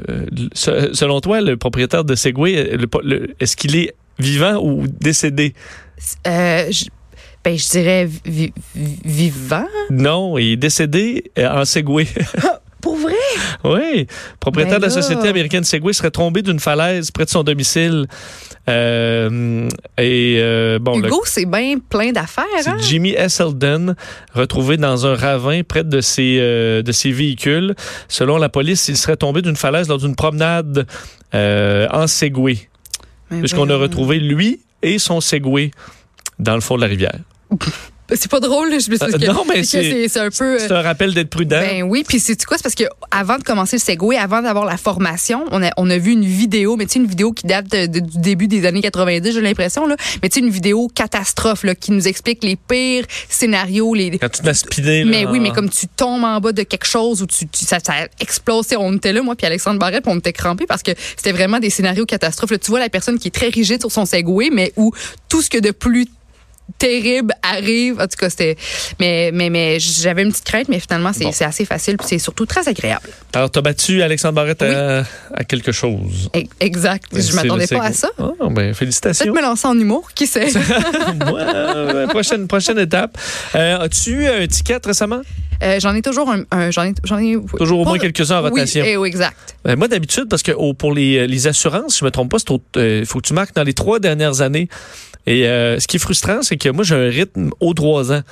selon 0.55 1.21
toi, 1.21 1.41
le 1.41 1.57
propriétaire 1.57 2.05
de 2.05 2.15
Segway, 2.15 2.77
le- 2.77 2.89
le- 3.03 3.35
est-ce 3.41 3.57
qu'il 3.57 3.77
est 3.77 3.95
vivant 4.19 4.57
ou 4.63 4.87
décédé? 4.87 5.55
Euh, 6.27 6.67
je, 6.71 6.85
ben 7.45 7.57
je 7.57 7.69
dirais 7.71 8.09
vi- 8.27 8.53
vi- 8.77 8.99
vivant. 9.05 9.67
Non, 9.91 10.39
il 10.39 10.53
est 10.53 10.57
décédé 10.57 11.31
euh, 11.39 11.49
en 11.63 11.65
Segway. 11.65 12.07
Oui. 13.65 14.07
Propriétaire 14.41 14.81
Ben 14.81 14.87
de 14.89 14.91
la 14.91 14.95
là. 14.97 15.03
société 15.03 15.29
américaine 15.29 15.65
Segway 15.65 15.93
serait 15.93 16.11
tombé 16.11 16.43
d'une 16.43 16.61
falaise 16.61 17.11
près 17.11 17.25
de 17.25 17.31
son 17.31 17.43
domicile. 17.43 18.07
Euh, 18.69 19.69
et 19.97 20.37
euh, 20.41 20.79
bon, 20.79 20.99
le- 20.99 21.09
Hugo, 21.09 21.23
c'est 21.25 21.47
bien 21.47 21.77
plein 21.89 22.13
d'affaires 22.13 22.45
C'est 22.61 22.69
hein? 22.71 22.77
Jimmy 22.81 23.11
Esselden, 23.13 23.95
retrouvé 24.35 24.77
dans 24.77 25.07
un 25.07 25.15
ravin 25.15 25.63
près 25.63 25.85
de 25.85 26.01
ses, 26.01 26.39
euh, 26.41 26.83
de 26.83 26.93
ses 26.93 27.11
véhicules. 27.13 27.75
Selon 28.09 28.37
la 28.37 28.49
police, 28.49 28.89
il 28.89 28.97
serait 28.97 29.17
tombé 29.17 29.41
d'une 29.43 29.57
falaise 29.57 29.89
lors 29.89 29.99
d'une 29.99 30.15
promenade 30.17 30.87
euh, 31.35 31.87
en 31.91 32.07
Segway, 32.07 32.69
Mais 33.31 33.39
puisqu'on 33.41 33.69
a 33.71 33.77
retrouvé 33.77 34.19
lui 34.19 34.61
et 34.83 34.99
son 34.99 35.21
Segway 35.21 35.71
dans 36.39 36.55
le 36.55 36.61
fond 36.61 36.77
de 36.77 36.83
la 36.83 36.87
rivière. 36.89 37.19
C'est 38.15 38.31
pas 38.31 38.41
drôle, 38.41 38.71
là, 38.71 38.79
je 38.79 38.91
me 38.91 38.97
suis 38.97 39.05
Euh, 39.15 39.33
non, 39.33 39.45
mais 39.49 39.63
c'est- 39.65 40.19
un 40.19 40.31
peu. 40.31 40.59
C'est 40.59 40.73
un 40.73 40.83
rappel 40.83 41.13
d'être 41.15 41.29
prudent. 41.31 41.61
Ben 41.61 41.83
oui, 41.83 42.05
puis 42.07 42.19
c'est 42.21 42.43
quoi? 42.45 42.57
C'est 42.57 42.63
parce 42.63 42.75
que 42.75 42.85
avant 43.11 43.37
de 43.39 43.43
commencer 43.43 43.77
le 43.77 43.81
Segway, 43.81 44.17
avant 44.17 44.41
d'avoir 44.43 44.65
la 44.65 44.77
formation, 44.79 45.45
on 45.51 45.63
a, 45.63 45.71
on 45.77 45.89
a 45.91 45.99
vu 45.99 46.13
une 46.13 46.25
vidéo, 46.25 46.77
mais 46.77 46.87
tu 46.87 46.93
sais, 46.95 46.99
une 47.01 47.07
vidéo 47.07 47.33
qui 47.33 47.47
date 47.47 47.69
de- 47.71 47.87
de- 47.87 48.01
du 48.01 48.19
début 48.19 48.49
des 48.49 48.65
années 48.67 48.81
90, 48.81 49.33
j'ai 49.33 49.41
l'impression, 49.41 49.87
là. 49.87 49.97
Mais 50.23 50.29
tu 50.29 50.41
sais, 50.41 50.47
une 50.47 50.51
vidéo 50.51 50.89
catastrophe, 50.95 51.65
là, 51.65 51.75
qui 51.75 51.93
nous 51.93 52.09
explique 52.09 52.43
les 52.45 52.57
pires 52.57 53.05
scénarios, 53.29 53.95
les. 53.95 54.19
Quand 54.19 54.29
tu 54.31 54.49
à 54.49 54.55
spinner, 54.55 55.05
là, 55.05 55.11
Mais 55.11 55.27
oui, 55.27 55.41
mais 55.41 55.51
comme 55.51 55.69
tu 55.69 55.87
tombes 55.89 56.25
en 56.25 56.41
bas 56.41 56.53
de 56.53 56.63
quelque 56.63 56.87
chose 56.87 57.23
ou 57.23 57.27
tu, 57.27 57.47
tu- 57.47 57.65
ça, 57.65 57.79
ça 57.79 57.95
explose. 58.21 58.67
On 58.79 58.97
était 58.97 59.13
là, 59.13 59.23
moi 59.23 59.35
puis 59.37 59.47
Alexandre 59.47 59.79
Barrette, 59.79 60.05
puis 60.05 60.13
on 60.15 60.19
était 60.19 60.33
crampés 60.33 60.67
parce 60.67 60.83
que 60.83 60.93
c'était 61.17 61.33
vraiment 61.33 61.59
des 61.59 61.71
scénarios 61.71 62.07
catastrophes. 62.07 62.51
Là, 62.51 62.59
tu 62.59 62.71
vois 62.71 62.81
la 62.81 62.89
personne 62.89 63.19
qui 63.19 63.29
est 63.29 63.33
très 63.33 63.49
rigide 63.49 63.81
sur 63.81 63.93
son 63.93 64.07
Segway, 64.07 64.49
mais 64.51 64.73
où 64.77 64.93
tout 65.29 65.43
ce 65.43 65.51
que 65.51 65.59
de 65.59 65.71
plus 65.71 66.07
terrible 66.79 67.33
arrive. 67.43 67.95
En 68.01 68.07
tout 68.07 68.17
cas, 68.19 68.29
c'était. 68.31 68.57
Mais, 69.01 69.31
mais, 69.33 69.51
mais 69.51 69.79
j'avais 69.81 70.23
une 70.23 70.31
petite 70.31 70.45
crainte, 70.45 70.69
mais 70.69 70.81
finalement, 70.81 71.13
c'est 71.13 71.25
Bon. 71.25 71.31
assez 71.31 71.65
facile, 71.65 71.97
puis 71.97 72.07
c'est 72.09 72.19
surtout 72.19 72.47
très 72.47 72.69
agréable. 72.69 73.09
Alors, 73.35 73.51
t'as 73.51 73.61
battu 73.61 74.03
Alexandre 74.03 74.35
Barrette 74.35 74.63
Oui. 74.63 74.75
à, 74.75 75.05
à 75.35 75.45
quelque 75.45 75.73
chose. 75.73 76.31
E- 76.37 76.41
Exact. 76.61 77.05
C'est 77.13 77.23
Je 77.23 77.35
m'attendais 77.35 77.67
pas 77.67 77.85
à 77.85 77.93
ça. 77.93 78.11
Ah, 78.19 78.31
ben, 78.41 78.55
Peut-être 78.55 78.77
félicitations. 78.77 79.33
me 79.35 79.41
lancer 79.43 79.67
en 79.67 79.79
humour, 79.79 80.11
qui 80.15 80.27
sait? 80.27 80.49
Euh, 81.39 82.07
prochaine, 82.09 82.47
prochaine 82.49 82.79
étape. 82.79 83.17
Euh, 83.55 83.79
As-tu 83.79 84.11
eu 84.23 84.27
un 84.27 84.47
ticket 84.47 84.79
récemment? 84.85 85.21
Euh, 85.63 85.81
j'en 85.81 85.95
ai 85.95 86.03
toujours 86.03 86.31
un. 86.31 86.43
un- 86.51 86.71
j'en 86.71 86.85
ai, 86.85 86.95
Toujours 87.57 87.81
au 87.81 87.85
moins 87.85 87.99
quelques-uns 87.99 88.39
en 88.39 88.43
rotation. 88.43 88.83
Oui, 88.83 88.91
eh 88.91 88.97
oui, 88.97 89.09
exact. 89.09 89.57
Ben, 89.65 89.77
moi, 89.77 89.89
d'habitude, 89.89 90.27
parce 90.29 90.43
que 90.43 90.53
oh, 90.57 90.75
pour 90.75 90.93
les, 90.93 91.27
les 91.27 91.47
assurances, 91.47 91.99
je 91.99 92.05
me 92.05 92.11
trompe 92.11 92.31
pas, 92.31 92.39
il 92.77 93.07
faut 93.07 93.21
que 93.21 93.27
tu 93.27 93.35
marques 93.35 93.55
dans 93.55 93.65
les 93.65 93.75
trois 93.75 93.99
dernières 93.99 94.41
années. 94.41 94.69
Et 95.29 95.47
euh, 95.47 95.79
ce 95.79 95.87
qui 95.87 95.97
est 95.97 96.01
frustrant, 96.01 96.41
c'est 96.43 96.57
que 96.57 96.71
moi, 96.71 96.85
j'ai 96.85 96.95
un 96.95 97.11
rythme 97.11 97.51
aux 97.61 97.75
trois 97.75 98.13
ans. 98.13 98.23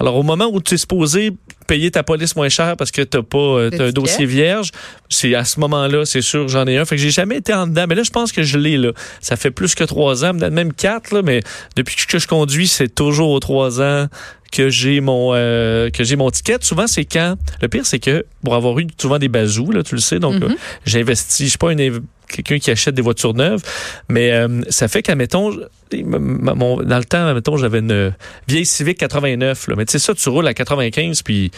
Alors, 0.00 0.14
au 0.14 0.22
moment 0.22 0.48
où 0.52 0.60
tu 0.62 0.74
es 0.74 0.76
supposé 0.78 1.32
payer 1.66 1.90
ta 1.90 2.04
police 2.04 2.36
moins 2.36 2.48
cher 2.48 2.76
parce 2.76 2.92
que 2.92 3.02
t'as 3.02 3.22
pas 3.22 3.36
euh, 3.38 3.70
t'as 3.70 3.86
un 3.86 3.90
dossier 3.90 4.26
vierge, 4.26 4.70
c'est 5.08 5.34
à 5.34 5.44
ce 5.44 5.58
moment-là, 5.58 6.04
c'est 6.06 6.22
sûr, 6.22 6.46
j'en 6.46 6.64
ai 6.68 6.78
un. 6.78 6.84
Fait 6.84 6.94
que 6.94 7.02
j'ai 7.02 7.10
jamais 7.10 7.38
été 7.38 7.52
en 7.52 7.66
dedans. 7.66 7.86
Mais 7.88 7.96
là, 7.96 8.04
je 8.04 8.10
pense 8.10 8.30
que 8.30 8.44
je 8.44 8.56
l'ai, 8.58 8.76
là. 8.76 8.92
Ça 9.20 9.34
fait 9.34 9.50
plus 9.50 9.74
que 9.74 9.82
trois 9.82 10.24
ans, 10.24 10.32
peut-être 10.38 10.52
même 10.52 10.72
quatre, 10.72 11.12
là, 11.12 11.22
mais 11.22 11.40
depuis 11.74 11.96
que 12.06 12.20
je 12.20 12.28
conduis, 12.28 12.68
c'est 12.68 12.94
toujours 12.94 13.30
aux 13.30 13.40
trois 13.40 13.82
ans 13.82 14.06
que 14.52 14.70
j'ai 14.70 15.00
mon 15.00 15.32
euh, 15.34 15.90
que 15.90 16.04
j'ai 16.04 16.14
mon 16.14 16.30
ticket. 16.30 16.58
Souvent, 16.60 16.86
c'est 16.86 17.04
quand. 17.04 17.34
Le 17.60 17.66
pire, 17.66 17.84
c'est 17.84 17.98
que 17.98 18.24
pour 18.44 18.54
avoir 18.54 18.78
eu 18.78 18.86
souvent 18.98 19.18
des 19.18 19.28
bazous, 19.28 19.72
là, 19.72 19.82
tu 19.82 19.96
le 19.96 20.00
sais, 20.00 20.20
donc 20.20 20.36
Mhm. 20.36 20.44
euh, 20.52 20.54
j'investis. 20.86 21.46
Je 21.46 21.50
suis 21.50 21.58
pas 21.58 21.72
une 21.72 21.80
quelqu'un 22.28 22.58
qui 22.58 22.70
achète 22.70 22.94
des 22.94 23.02
voitures 23.02 23.34
neuves, 23.34 23.62
mais 24.08 24.32
euh, 24.32 24.62
ça 24.68 24.88
fait 24.88 25.02
qu'à 25.02 25.14
mettons, 25.14 25.56
mon, 25.92 26.82
dans 26.82 26.98
le 26.98 27.04
temps, 27.04 27.32
mettons, 27.34 27.56
j'avais 27.56 27.78
une 27.78 28.14
vieille 28.46 28.66
Civic 28.66 28.98
89, 28.98 29.68
là, 29.68 29.74
mais 29.76 29.86
tu 29.86 29.92
sais 29.92 29.98
ça, 29.98 30.14
tu 30.14 30.28
roules 30.28 30.46
à 30.46 30.54
95 30.54 31.22
puis 31.22 31.50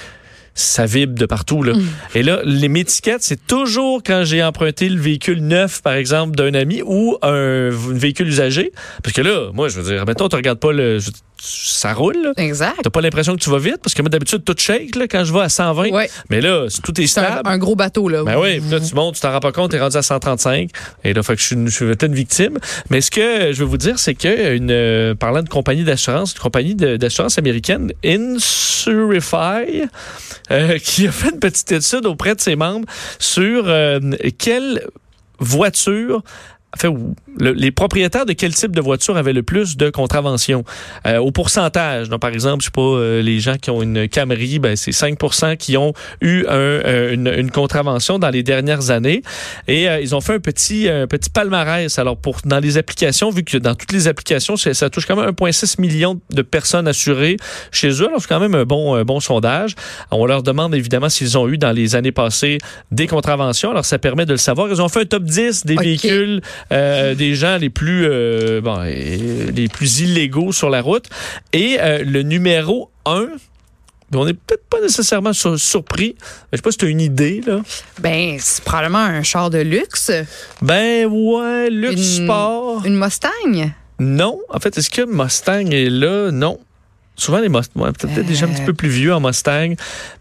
ça 0.54 0.84
vibre 0.84 1.14
de 1.14 1.26
partout 1.26 1.62
là. 1.62 1.74
Mm. 1.74 1.88
Et 2.14 2.22
là, 2.22 2.40
les 2.44 2.84
tickets, 2.84 3.22
c'est 3.22 3.46
toujours 3.46 4.02
quand 4.04 4.24
j'ai 4.24 4.42
emprunté 4.42 4.88
le 4.88 5.00
véhicule 5.00 5.40
neuf, 5.40 5.82
par 5.82 5.94
exemple, 5.94 6.36
d'un 6.36 6.54
ami 6.54 6.82
ou 6.84 7.16
un, 7.22 7.70
un 7.70 7.70
véhicule 7.70 8.28
usagé, 8.28 8.72
parce 9.02 9.14
que 9.14 9.22
là, 9.22 9.50
moi, 9.52 9.68
je 9.68 9.80
veux 9.80 9.92
dire, 9.92 10.04
mettons, 10.06 10.28
tu 10.28 10.36
regardes 10.36 10.58
pas 10.58 10.72
le, 10.72 10.98
ça 11.40 11.92
roule. 11.94 12.16
là. 12.22 12.32
Exact. 12.36 12.76
T'as 12.82 12.90
pas 12.90 13.00
l'impression 13.00 13.34
que 13.34 13.40
tu 13.40 13.50
vas 13.50 13.58
vite? 13.58 13.78
Parce 13.82 13.94
que 13.94 14.02
moi 14.02 14.08
d'habitude 14.08 14.44
tout 14.44 14.54
shake 14.56 14.96
là, 14.96 15.06
quand 15.08 15.24
je 15.24 15.32
vais 15.32 15.40
à 15.40 15.48
120. 15.48 15.90
Ouais. 15.90 16.10
Mais 16.28 16.40
là, 16.40 16.66
tout 16.84 17.00
est 17.00 17.06
C'est 17.06 17.20
un, 17.20 17.24
stable. 17.32 17.48
un 17.48 17.58
gros 17.58 17.76
bateau, 17.76 18.08
là. 18.08 18.22
Ben 18.24 18.38
oui, 18.38 18.60
là, 18.70 18.78
tu 18.80 18.94
montes, 18.94 19.14
tu 19.16 19.20
t'en 19.20 19.32
rends 19.32 19.40
pas 19.40 19.52
compte, 19.52 19.70
t'es 19.70 19.80
rendu 19.80 19.96
à 19.96 20.02
135. 20.02 20.70
Et 21.04 21.12
là, 21.14 21.22
fait 21.22 21.34
que 21.34 21.40
je 21.40 21.46
suis, 21.46 21.56
une- 21.56 21.68
je 21.68 21.74
suis 21.74 21.84
une 22.06 22.14
victime. 22.14 22.58
Mais 22.90 23.00
ce 23.00 23.10
que 23.10 23.52
je 23.52 23.58
veux 23.60 23.64
vous 23.68 23.76
dire, 23.78 23.98
c'est 23.98 24.14
que 24.14 24.54
une, 24.54 24.70
euh, 24.70 25.14
parlant 25.14 25.42
de 25.42 25.48
compagnie 25.48 25.84
d'assurance, 25.84 26.32
une 26.34 26.40
compagnie 26.40 26.74
d'assurance 26.74 27.38
américaine, 27.38 27.92
Insurify, 28.04 29.84
euh, 30.50 30.78
qui 30.82 31.06
a 31.06 31.12
fait 31.12 31.30
une 31.30 31.40
petite 31.40 31.70
étude 31.72 32.06
auprès 32.06 32.34
de 32.34 32.40
ses 32.40 32.56
membres 32.56 32.86
sur 33.18 33.64
euh, 33.66 34.00
quelle 34.38 34.86
voiture 35.38 36.22
Le- 37.38 37.52
les 37.52 37.70
propriétaires 37.70 38.26
de 38.26 38.32
quel 38.32 38.54
type 38.54 38.74
de 38.74 38.80
voiture 38.80 39.16
avaient 39.16 39.32
le 39.32 39.42
plus 39.42 39.76
de 39.76 39.90
contraventions? 39.90 40.64
Euh, 41.06 41.18
au 41.18 41.30
pourcentage. 41.32 42.08
Donc, 42.08 42.20
par 42.20 42.30
exemple, 42.30 42.60
je 42.62 42.66
sais 42.66 42.70
pas, 42.70 42.80
euh, 42.80 43.22
les 43.22 43.40
gens 43.40 43.56
qui 43.56 43.70
ont 43.70 43.82
une 43.82 44.08
Camry, 44.08 44.58
ben, 44.58 44.76
c'est 44.76 44.92
5% 44.92 45.56
qui 45.56 45.76
ont 45.76 45.92
eu 46.20 46.44
un, 46.48 46.52
euh, 46.54 47.14
une, 47.14 47.26
une 47.26 47.50
contravention 47.50 48.18
dans 48.18 48.30
les 48.30 48.42
dernières 48.42 48.90
années. 48.90 49.22
Et 49.68 49.88
euh, 49.88 50.00
ils 50.00 50.14
ont 50.14 50.20
fait 50.20 50.34
un 50.34 50.38
petit, 50.40 50.88
un 50.88 51.06
petit 51.06 51.30
palmarès. 51.30 51.98
Alors, 51.98 52.16
pour 52.16 52.38
dans 52.44 52.60
les 52.60 52.78
applications, 52.78 53.30
vu 53.30 53.42
que 53.42 53.58
dans 53.58 53.74
toutes 53.74 53.92
les 53.92 54.06
applications, 54.08 54.56
ça 54.56 54.90
touche 54.90 55.06
quand 55.06 55.16
même 55.16 55.30
1,6 55.30 55.80
million 55.80 56.20
de 56.32 56.42
personnes 56.42 56.86
assurées 56.88 57.36
chez 57.72 57.90
eux. 58.02 58.06
Alors, 58.08 58.20
c'est 58.20 58.28
quand 58.28 58.40
même 58.40 58.54
un 58.54 58.64
bon, 58.64 58.94
un 58.94 59.04
bon 59.04 59.20
sondage. 59.20 59.74
On 60.10 60.24
leur 60.26 60.42
demande 60.42 60.74
évidemment 60.74 61.08
s'ils 61.08 61.36
ont 61.36 61.48
eu 61.48 61.58
dans 61.58 61.72
les 61.72 61.96
années 61.96 62.12
passées 62.12 62.58
des 62.90 63.06
contraventions. 63.06 63.70
Alors, 63.70 63.84
ça 63.84 63.98
permet 63.98 64.26
de 64.26 64.32
le 64.32 64.38
savoir. 64.38 64.68
Ils 64.70 64.80
ont 64.82 64.88
fait 64.88 65.00
un 65.00 65.04
top 65.06 65.24
10 65.24 65.66
des 65.66 65.74
véhicules 65.76 66.40
euh, 66.72 67.14
des 67.14 67.34
gens 67.34 67.56
les 67.58 67.70
plus, 67.70 68.06
euh, 68.06 68.60
bon, 68.60 68.78
euh, 68.80 69.50
les 69.54 69.68
plus 69.68 70.00
illégaux 70.00 70.52
sur 70.52 70.70
la 70.70 70.80
route. 70.82 71.06
Et 71.52 71.76
euh, 71.80 72.02
le 72.04 72.22
numéro 72.22 72.90
1, 73.06 73.28
on 74.14 74.24
n'est 74.26 74.34
peut-être 74.34 74.64
pas 74.68 74.80
nécessairement 74.80 75.32
sur- 75.32 75.58
surpris. 75.58 76.16
Je 76.52 76.56
sais 76.56 76.62
pas 76.62 76.72
si 76.72 76.78
tu 76.78 76.86
as 76.86 76.88
une 76.88 77.00
idée, 77.00 77.40
là. 77.46 77.60
Ben, 78.00 78.36
c'est 78.40 78.64
probablement 78.64 78.98
un 78.98 79.22
char 79.22 79.50
de 79.50 79.58
luxe. 79.58 80.10
Ben 80.62 81.06
ouais, 81.06 81.70
luxe 81.70 82.18
Une- 82.18 82.24
sport. 82.24 82.82
Une 82.84 82.96
Mustang? 82.98 83.72
Non. 83.98 84.40
En 84.48 84.58
fait, 84.58 84.76
est-ce 84.78 84.90
que 84.90 85.02
Mustang 85.02 85.70
est 85.70 85.90
là? 85.90 86.30
Non. 86.32 86.58
Souvent, 87.20 87.38
les 87.40 87.48
Mustangs, 87.48 87.82
ouais, 87.82 87.92
peut-être 87.92 88.26
déjà 88.26 88.46
un 88.46 88.48
petit 88.48 88.62
peu 88.62 88.72
plus 88.72 88.88
vieux 88.88 89.12
en 89.14 89.20
Mustang. 89.20 89.74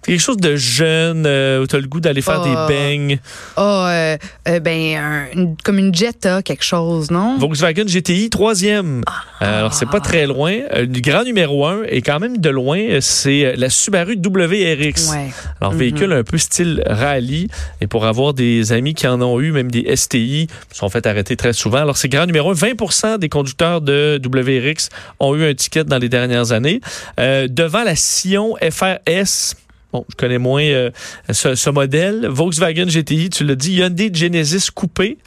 Quelque 0.06 0.20
chose 0.20 0.38
de 0.38 0.56
jeune, 0.58 1.24
euh, 1.26 1.64
où 1.64 1.68
tu 1.68 1.76
as 1.76 1.80
le 1.80 1.88
goût 1.88 2.00
d'aller 2.00 2.22
faire 2.22 2.44
Ah. 2.46 2.68
des 2.68 2.74
beignes. 2.74 3.20
Ah, 3.56 3.88
euh, 3.90 4.18
euh, 4.50 4.60
ben, 4.60 4.98
un- 4.98 5.26
une- 5.34 5.56
comme 5.64 5.80
une 5.80 5.94
Jetta, 5.96 6.42
quelque 6.42 6.64
chose, 6.64 7.10
non? 7.10 7.38
Volkswagen 7.38 7.86
GTI, 7.88 8.30
troisième. 8.30 9.04
Euh, 9.42 9.60
alors, 9.60 9.74
c'est 9.74 9.86
pas 9.90 10.02
très 10.02 10.28
loin. 10.28 10.52
Euh, 10.74 10.86
grand 10.90 11.24
numéro 11.24 11.66
un, 11.66 11.84
et 11.88 12.02
quand 12.02 12.20
même 12.20 12.38
de 12.38 12.50
loin, 12.50 12.80
euh, 12.80 12.98
c'est 13.02 13.46
euh, 13.46 13.54
la 13.56 13.70
Subaru 13.70 14.18
WRX. 14.18 15.10
Ouais. 15.12 15.30
Alors, 15.62 15.74
Mhm. 15.74 15.80
véhicule 15.80 16.12
un 16.14 16.24
peu 16.24 16.38
style 16.38 16.84
rallye. 16.86 17.48
Et 17.82 17.88
pour 17.88 18.06
avoir 18.06 18.34
des 18.34 18.74
amis 18.74 18.94
qui 18.94 19.08
en 19.08 19.22
ont 19.22 19.40
eu, 19.40 19.52
même 19.52 19.72
des 19.72 19.86
STI, 19.96 20.48
sont 20.74 20.90
fait 20.90 21.06
arrêter 21.08 21.36
très 21.38 21.54
souvent. 21.54 21.78
Alors, 21.78 21.96
c'est 21.98 22.10
grand 22.10 22.26
numéro 22.26 22.52
un. 22.52 22.54
20% 22.54 23.18
des 23.18 23.30
conducteurs 23.30 23.80
de 23.82 24.20
WRX 24.24 24.90
ont 25.20 25.36
eu 25.36 25.46
un 25.50 25.54
ticket 25.54 25.84
dans 25.86 25.98
les 25.98 26.10
dernières 26.10 26.52
années. 26.52 26.82
Euh, 27.20 27.48
devant 27.50 27.84
la 27.84 27.96
Sion 27.96 28.56
FRS, 28.62 29.56
Bon, 29.92 30.06
je 30.08 30.16
connais 30.16 30.38
moins 30.38 30.62
euh, 30.64 30.92
ce, 31.32 31.56
ce 31.56 31.70
modèle. 31.72 32.28
Volkswagen 32.30 32.86
GTI, 32.86 33.32
tu 33.32 33.44
l'as 33.44 33.56
dit. 33.56 33.74
Hyundai 33.78 34.12
Genesis 34.14 34.70
Coupé. 34.74 35.18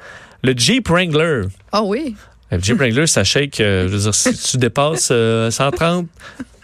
Le 0.44 0.52
Jeep 0.56 0.88
Wrangler. 0.88 1.42
Ah 1.72 1.82
oui. 1.82 2.14
Le 2.52 2.60
Jeep 2.60 2.78
Wrangler, 2.78 3.08
ça 3.08 3.24
shake. 3.24 3.60
euh, 3.60 3.88
je 3.88 3.92
veux 3.94 3.98
dire, 4.02 4.14
si 4.14 4.32
tu 4.36 4.58
dépasses 4.58 5.08
euh, 5.10 5.50
130, 5.50 6.06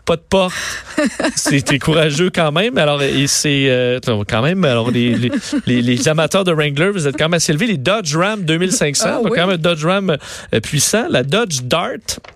pas 0.08 0.16
de 0.16 0.22
porte. 0.28 0.54
C'est 1.36 1.62
t'es 1.62 1.78
courageux 1.78 2.30
quand 2.34 2.50
même. 2.50 2.78
Alors, 2.78 3.00
c'est 3.26 3.66
euh, 3.68 4.00
quand 4.26 4.42
même. 4.42 4.64
Alors, 4.64 4.90
les, 4.90 5.14
les, 5.14 5.30
les, 5.66 5.82
les 5.82 6.08
amateurs 6.08 6.44
de 6.44 6.52
Wrangler, 6.52 6.90
vous 6.90 7.06
êtes 7.06 7.16
quand 7.16 7.26
même 7.26 7.34
assez 7.34 7.52
élevés. 7.52 7.66
Les 7.66 7.76
Dodge 7.76 8.16
Ram 8.16 8.42
2500, 8.42 9.04
Ah, 9.06 9.12
donc 9.18 9.24
oui. 9.26 9.30
quand 9.36 9.46
même 9.46 9.56
un 9.56 9.58
Dodge 9.58 9.84
Ram 9.84 10.16
euh, 10.54 10.60
puissant. 10.60 11.06
La 11.10 11.22
Dodge 11.22 11.60
Dart, 11.64 11.88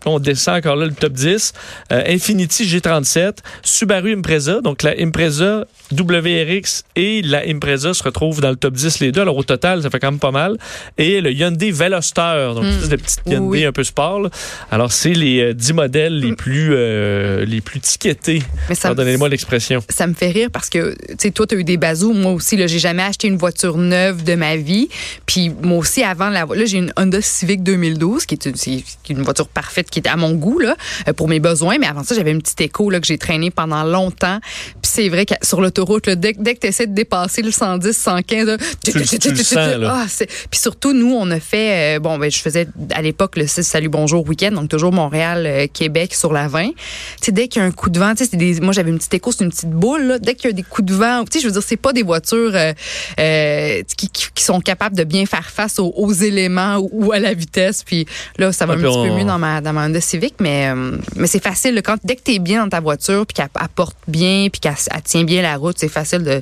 on 0.05 0.19
descend 0.19 0.57
encore 0.59 0.77
là 0.77 0.85
le 0.87 0.93
top 0.93 1.15
10. 1.15 1.53
Euh, 1.93 2.03
Infiniti 2.07 2.65
G37, 2.65 3.39
Subaru 3.63 4.13
Impreza, 4.15 4.61
donc 4.61 4.83
la 4.83 4.93
Impreza 5.01 5.65
WRX 5.93 6.85
et 6.97 7.23
la 7.23 7.43
Impreza 7.49 7.95
se 7.95 8.03
retrouvent 8.03 8.41
dans 8.41 8.51
le 8.51 8.57
top 8.57 8.75
10 8.75 9.01
les 9.01 9.13
deux. 9.13 9.23
Alors 9.23 9.37
au 9.37 9.43
total, 9.45 9.83
ça 9.83 9.91
fait 9.91 9.99
quand 9.99 10.11
même 10.11 10.21
pas 10.21 10.31
mal. 10.31 10.57
Et 10.99 11.21
le 11.21 11.33
Hyundai 11.33 11.71
Veloster, 11.71 12.53
donc 12.55 12.65
Mm. 12.65 12.71
c'est 12.83 12.91
le 12.91 12.97
petit 12.99 13.17
Hyundai 13.27 13.47
Oui. 13.59 13.65
un 13.65 13.73
peu 13.73 13.83
sport. 13.85 14.21
là. 14.21 14.29
Alors 14.71 14.93
c'est 14.93 15.15
les 15.15 15.41
euh, 15.41 15.55
10 15.55 15.73
modèles 15.73 16.19
les 16.21 16.35
plus 16.37 16.71
euh, 16.75 17.45
les 17.47 17.61
plus 17.63 17.81
tickettés. 17.81 18.43
Mais 18.69 18.75
ça, 18.75 18.89
me- 18.91 18.95
Pardonnez-moi 18.95 19.29
l'expression. 19.29 19.83
ça 19.89 20.07
me 20.07 20.15
fait 20.15 20.31
rire 20.31 20.49
parce 20.53 20.69
que, 20.69 20.95
tu 21.09 21.15
sais, 21.19 21.31
toi, 21.31 21.47
tu 21.47 21.55
as 21.55 21.59
eu 21.59 21.65
des 21.65 21.77
bazous. 21.77 22.13
Moi 22.13 22.33
aussi, 22.33 22.57
là, 22.57 22.67
j'ai 22.67 22.79
jamais 22.79 23.03
acheté 23.03 23.29
une 23.29 23.37
voiture 23.39 23.77
neuve 23.79 24.25
de 24.25 24.35
ma 24.35 24.57
vie. 24.57 24.89
Puis 25.27 25.51
moi 25.63 25.79
aussi, 25.79 26.03
avant, 26.03 26.29
la, 26.29 26.45
là, 26.45 26.65
j'ai 26.65 26.79
une 26.79 26.93
Honda 26.97 27.21
Civic 27.23 27.63
2012, 27.63 28.27
qui 28.27 28.35
est 28.35 28.47
une, 28.47 28.57
c'est- 28.57 28.83
qui 29.03 29.13
est 29.13 29.17
une 29.17 29.23
voiture 29.23 29.49
parfaite, 29.49 29.89
qui 29.91 30.01
est 30.01 30.09
à 30.09 30.17
mon 30.17 30.33
goût, 30.35 30.59
là, 30.59 30.77
euh, 31.09 31.13
pour 31.13 31.29
mes 31.29 31.41
besoins. 31.41 31.79
Mais 31.79 31.87
avant 31.87 32.03
ça, 32.05 32.15
j'avais 32.15 32.33
une 32.33 32.43
petite 32.43 32.61
écho, 32.61 32.91
là, 32.91 33.01
que 33.01 33.07
j'ai 33.07 33.19
traînée 33.19 33.51
pendant 33.51 33.85
longtemps. 33.85 34.39
Puis 34.83 34.91
c'est 34.93 35.09
vrai 35.09 35.25
que 35.27 35.35
sur 35.43 35.61
l'autoroute, 35.61 36.09
dès, 36.09 36.33
dès 36.39 36.55
que 36.55 36.61
tu 36.61 36.67
essaies 36.67 36.87
de 36.87 36.95
dépasser 36.95 37.43
le 37.43 37.51
110, 37.51 37.97
115, 37.97 38.47
là, 38.47 38.57
Tu 38.85 38.93
le- 38.93 39.05
tu 39.05 39.31
le 39.31 39.37
sens, 39.37 39.57
là. 39.77 40.05
Ah, 40.05 40.07
Puis 40.51 40.61
surtout, 40.61 40.93
nous, 40.93 41.13
on 41.15 41.31
a 41.31 41.41
fait, 41.41 41.97
euh, 41.97 42.01
bon, 42.01 42.19
ben, 42.19 42.31
je 42.31 42.39
faisais 42.39 42.67
à 42.95 43.03
l'époque 43.03 43.37
le 43.37 43.47
6 43.47 43.63
Salut 43.63 43.89
Bonjour 43.89 44.27
Week-end, 44.29 44.51
donc 44.53 44.69
toujours 44.69 44.93
Montréal, 44.93 45.45
euh, 45.47 45.67
Québec 45.73 46.15
sur 46.15 46.33
la 46.33 46.49
20. 46.49 46.69
Tu 46.71 46.75
sais, 47.23 47.33
dès 47.33 47.49
qu'il 47.53 47.63
y 47.63 47.65
a 47.65 47.69
un 47.69 47.71
coup 47.73 47.91
de 47.91 47.99
vent, 47.99 48.15
tu 48.15 48.25
sais, 48.25 48.37
des, 48.37 48.61
moi 48.61 48.73
j'avais 48.73 48.91
une 48.91 48.99
petite 48.99 49.15
écho, 49.15 49.31
c'est 49.33 49.45
une 49.45 49.51
petite 49.51 49.71
boule, 49.71 50.03
là. 50.05 50.19
Dès 50.19 50.35
qu'il 50.35 50.51
y 50.51 50.53
a 50.53 50.57
des 50.57 50.63
coups 50.63 50.87
de 50.89 50.95
vent, 50.95 51.25
tu 51.25 51.33
sais, 51.39 51.41
je 51.41 51.47
veux 51.47 51.53
dire, 51.53 51.63
c'est 51.63 51.77
pas 51.77 51.93
des 51.93 52.03
voitures 52.03 52.53
euh, 52.55 52.73
euh, 53.21 53.83
qui, 53.97 54.09
qui- 54.09 54.27
qui 54.35 54.43
sont 54.45 54.61
capables 54.61 54.97
de 54.97 55.05
bien 55.05 55.27
faire 55.27 55.49
face 55.51 55.79
aux, 55.79 55.93
aux 55.97 56.13
éléments 56.13 56.77
ou, 56.79 56.89
ou 56.93 57.13
à 57.13 57.19
la 57.19 57.35
vitesse. 57.35 57.85
Puis 57.85 58.07
là, 58.39 58.53
ça 58.53 58.67
va 58.67 58.73
Ah, 58.75 58.77
un 58.77 58.81
petit 58.81 59.09
peu 59.09 59.15
mieux 59.15 59.25
dans 59.25 59.39
ma, 59.39 59.61
dans 59.61 59.73
ma 59.73 59.87
Honda 59.87 60.01
Civic, 60.01 60.35
mais, 60.41 60.69
euh, 60.75 60.97
mais 61.17 61.27
c'est 61.27 61.43
facile. 61.43 61.81
quand, 61.85 61.97
dès 62.05 62.17
que 62.17 62.23
t'es 62.23 62.39
bien 62.39 62.63
dans 62.65 62.69
ta 62.71 62.81
voiture, 62.81 63.27
puis 63.27 63.35
qu'elle 63.35 63.49
elle 63.61 63.69
porte 63.69 63.97
bien, 64.09 64.49
puis 64.51 64.61
qu'elle 64.61 64.75
elle 64.91 65.03
tient 65.03 65.25
bien 65.25 65.43
la 65.43 65.57
route, 65.57 65.77
c'est 65.79 65.89
facile 65.89 66.25
de 66.25 66.41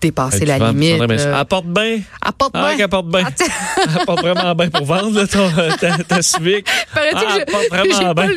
dépasser 0.00 0.44
la 0.44 0.54
tu 0.54 0.60
vends, 0.60 0.70
limite. 0.72 1.02
Apporte 1.34 1.66
bien. 1.66 2.00
Elle 2.26 2.32
porte 2.38 2.52
Ah, 2.54 2.68
bien. 2.68 2.76
qu'elle 2.76 2.88
porte 2.88 3.06
bien. 3.08 3.22
Ah, 3.26 3.30
tu- 3.30 3.50
Elle 3.98 4.04
porte 4.06 4.20
vraiment 4.20 4.54
bien 4.54 4.70
pour 4.70 4.84
vendre 4.84 5.18
là, 5.20 5.26
ton, 5.26 5.50
euh, 5.58 5.70
ta, 5.80 5.98
ta 5.98 6.22
Civic. 6.22 6.66
Paraît-il 6.94 7.44
Ah, 7.52 7.56
vraiment 7.70 8.14
bien. 8.14 8.28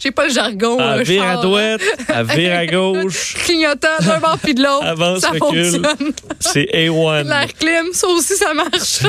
j'ai 0.00 0.10
pas 0.10 0.26
le 0.26 0.32
jargon. 0.32 0.78
Euh, 0.80 1.02
vire 1.02 1.24
à 1.24 1.36
droite, 1.36 1.80
elle 2.08 2.26
vire 2.26 2.56
à 2.58 2.66
gauche. 2.74 3.34
Clignotant 3.44 3.88
d'un 4.00 4.18
bord 4.20 4.38
puis 4.42 4.54
de 4.54 4.62
l'autre. 4.62 4.84
Avance, 4.86 5.20
ça 5.20 5.30
recule. 5.30 5.72
fonctionne. 5.72 6.12
C'est 6.40 6.68
A1. 6.72 7.22
L'air 7.28 7.48
clim, 7.58 7.86
ça 7.92 8.06
aussi, 8.08 8.34
ça 8.34 8.52
marche. 8.54 9.00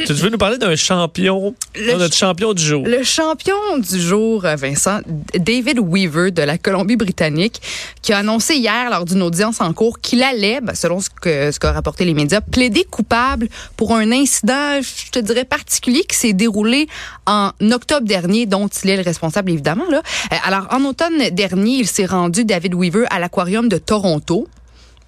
Tu 0.06 0.14
veux 0.14 0.30
nous 0.30 0.38
parler 0.38 0.58
d'un 0.58 0.76
champion, 0.76 1.54
Le 1.76 1.94
notre 1.98 2.16
champion 2.16 2.54
du 2.54 2.64
jour. 2.64 2.86
Le 2.86 3.04
champion 3.04 3.56
du 3.78 4.00
jour, 4.00 4.46
euh, 4.46 4.56
Vincent, 4.56 5.00
David 5.36 5.80
Weaver 5.80 6.32
de 6.32 6.42
la 6.42 6.58
Colombie-Britannique, 6.58 7.35
qui 8.02 8.14
a 8.14 8.18
annoncé 8.18 8.56
hier 8.56 8.90
lors 8.90 9.06
d'une 9.06 9.22
audience 9.22 9.62
en 9.62 9.74
cours 9.74 10.00
qu'il 10.00 10.24
allait, 10.24 10.62
ben, 10.62 10.76
selon 10.76 11.00
ce 11.00 11.10
que 11.10 11.52
ce 11.52 11.60
qu'a 11.60 11.72
rapporté 11.72 12.06
les 12.06 12.14
médias, 12.14 12.42
plaider 12.42 12.84
coupable 12.84 13.48
pour 13.78 13.96
un 13.96 14.12
incident, 14.12 14.82
je 14.82 15.12
te 15.12 15.20
dirais 15.20 15.46
particulier, 15.46 16.04
qui 16.04 16.16
s'est 16.16 16.34
déroulé 16.34 16.88
en 17.26 17.52
octobre 17.72 18.08
dernier, 18.08 18.46
dont 18.46 18.68
il 18.68 18.90
est 18.90 18.98
le 18.98 19.04
responsable 19.04 19.52
évidemment. 19.52 19.86
Euh, 19.92 20.02
Alors 20.44 20.68
en 20.72 20.84
automne 20.86 21.30
dernier, 21.32 21.78
il 21.78 21.88
s'est 21.88 22.06
rendu 22.06 22.46
David 22.46 22.74
Weaver 22.74 23.06
à 23.10 23.20
l'aquarium 23.20 23.68
de 23.68 23.78
Toronto. 23.78 24.48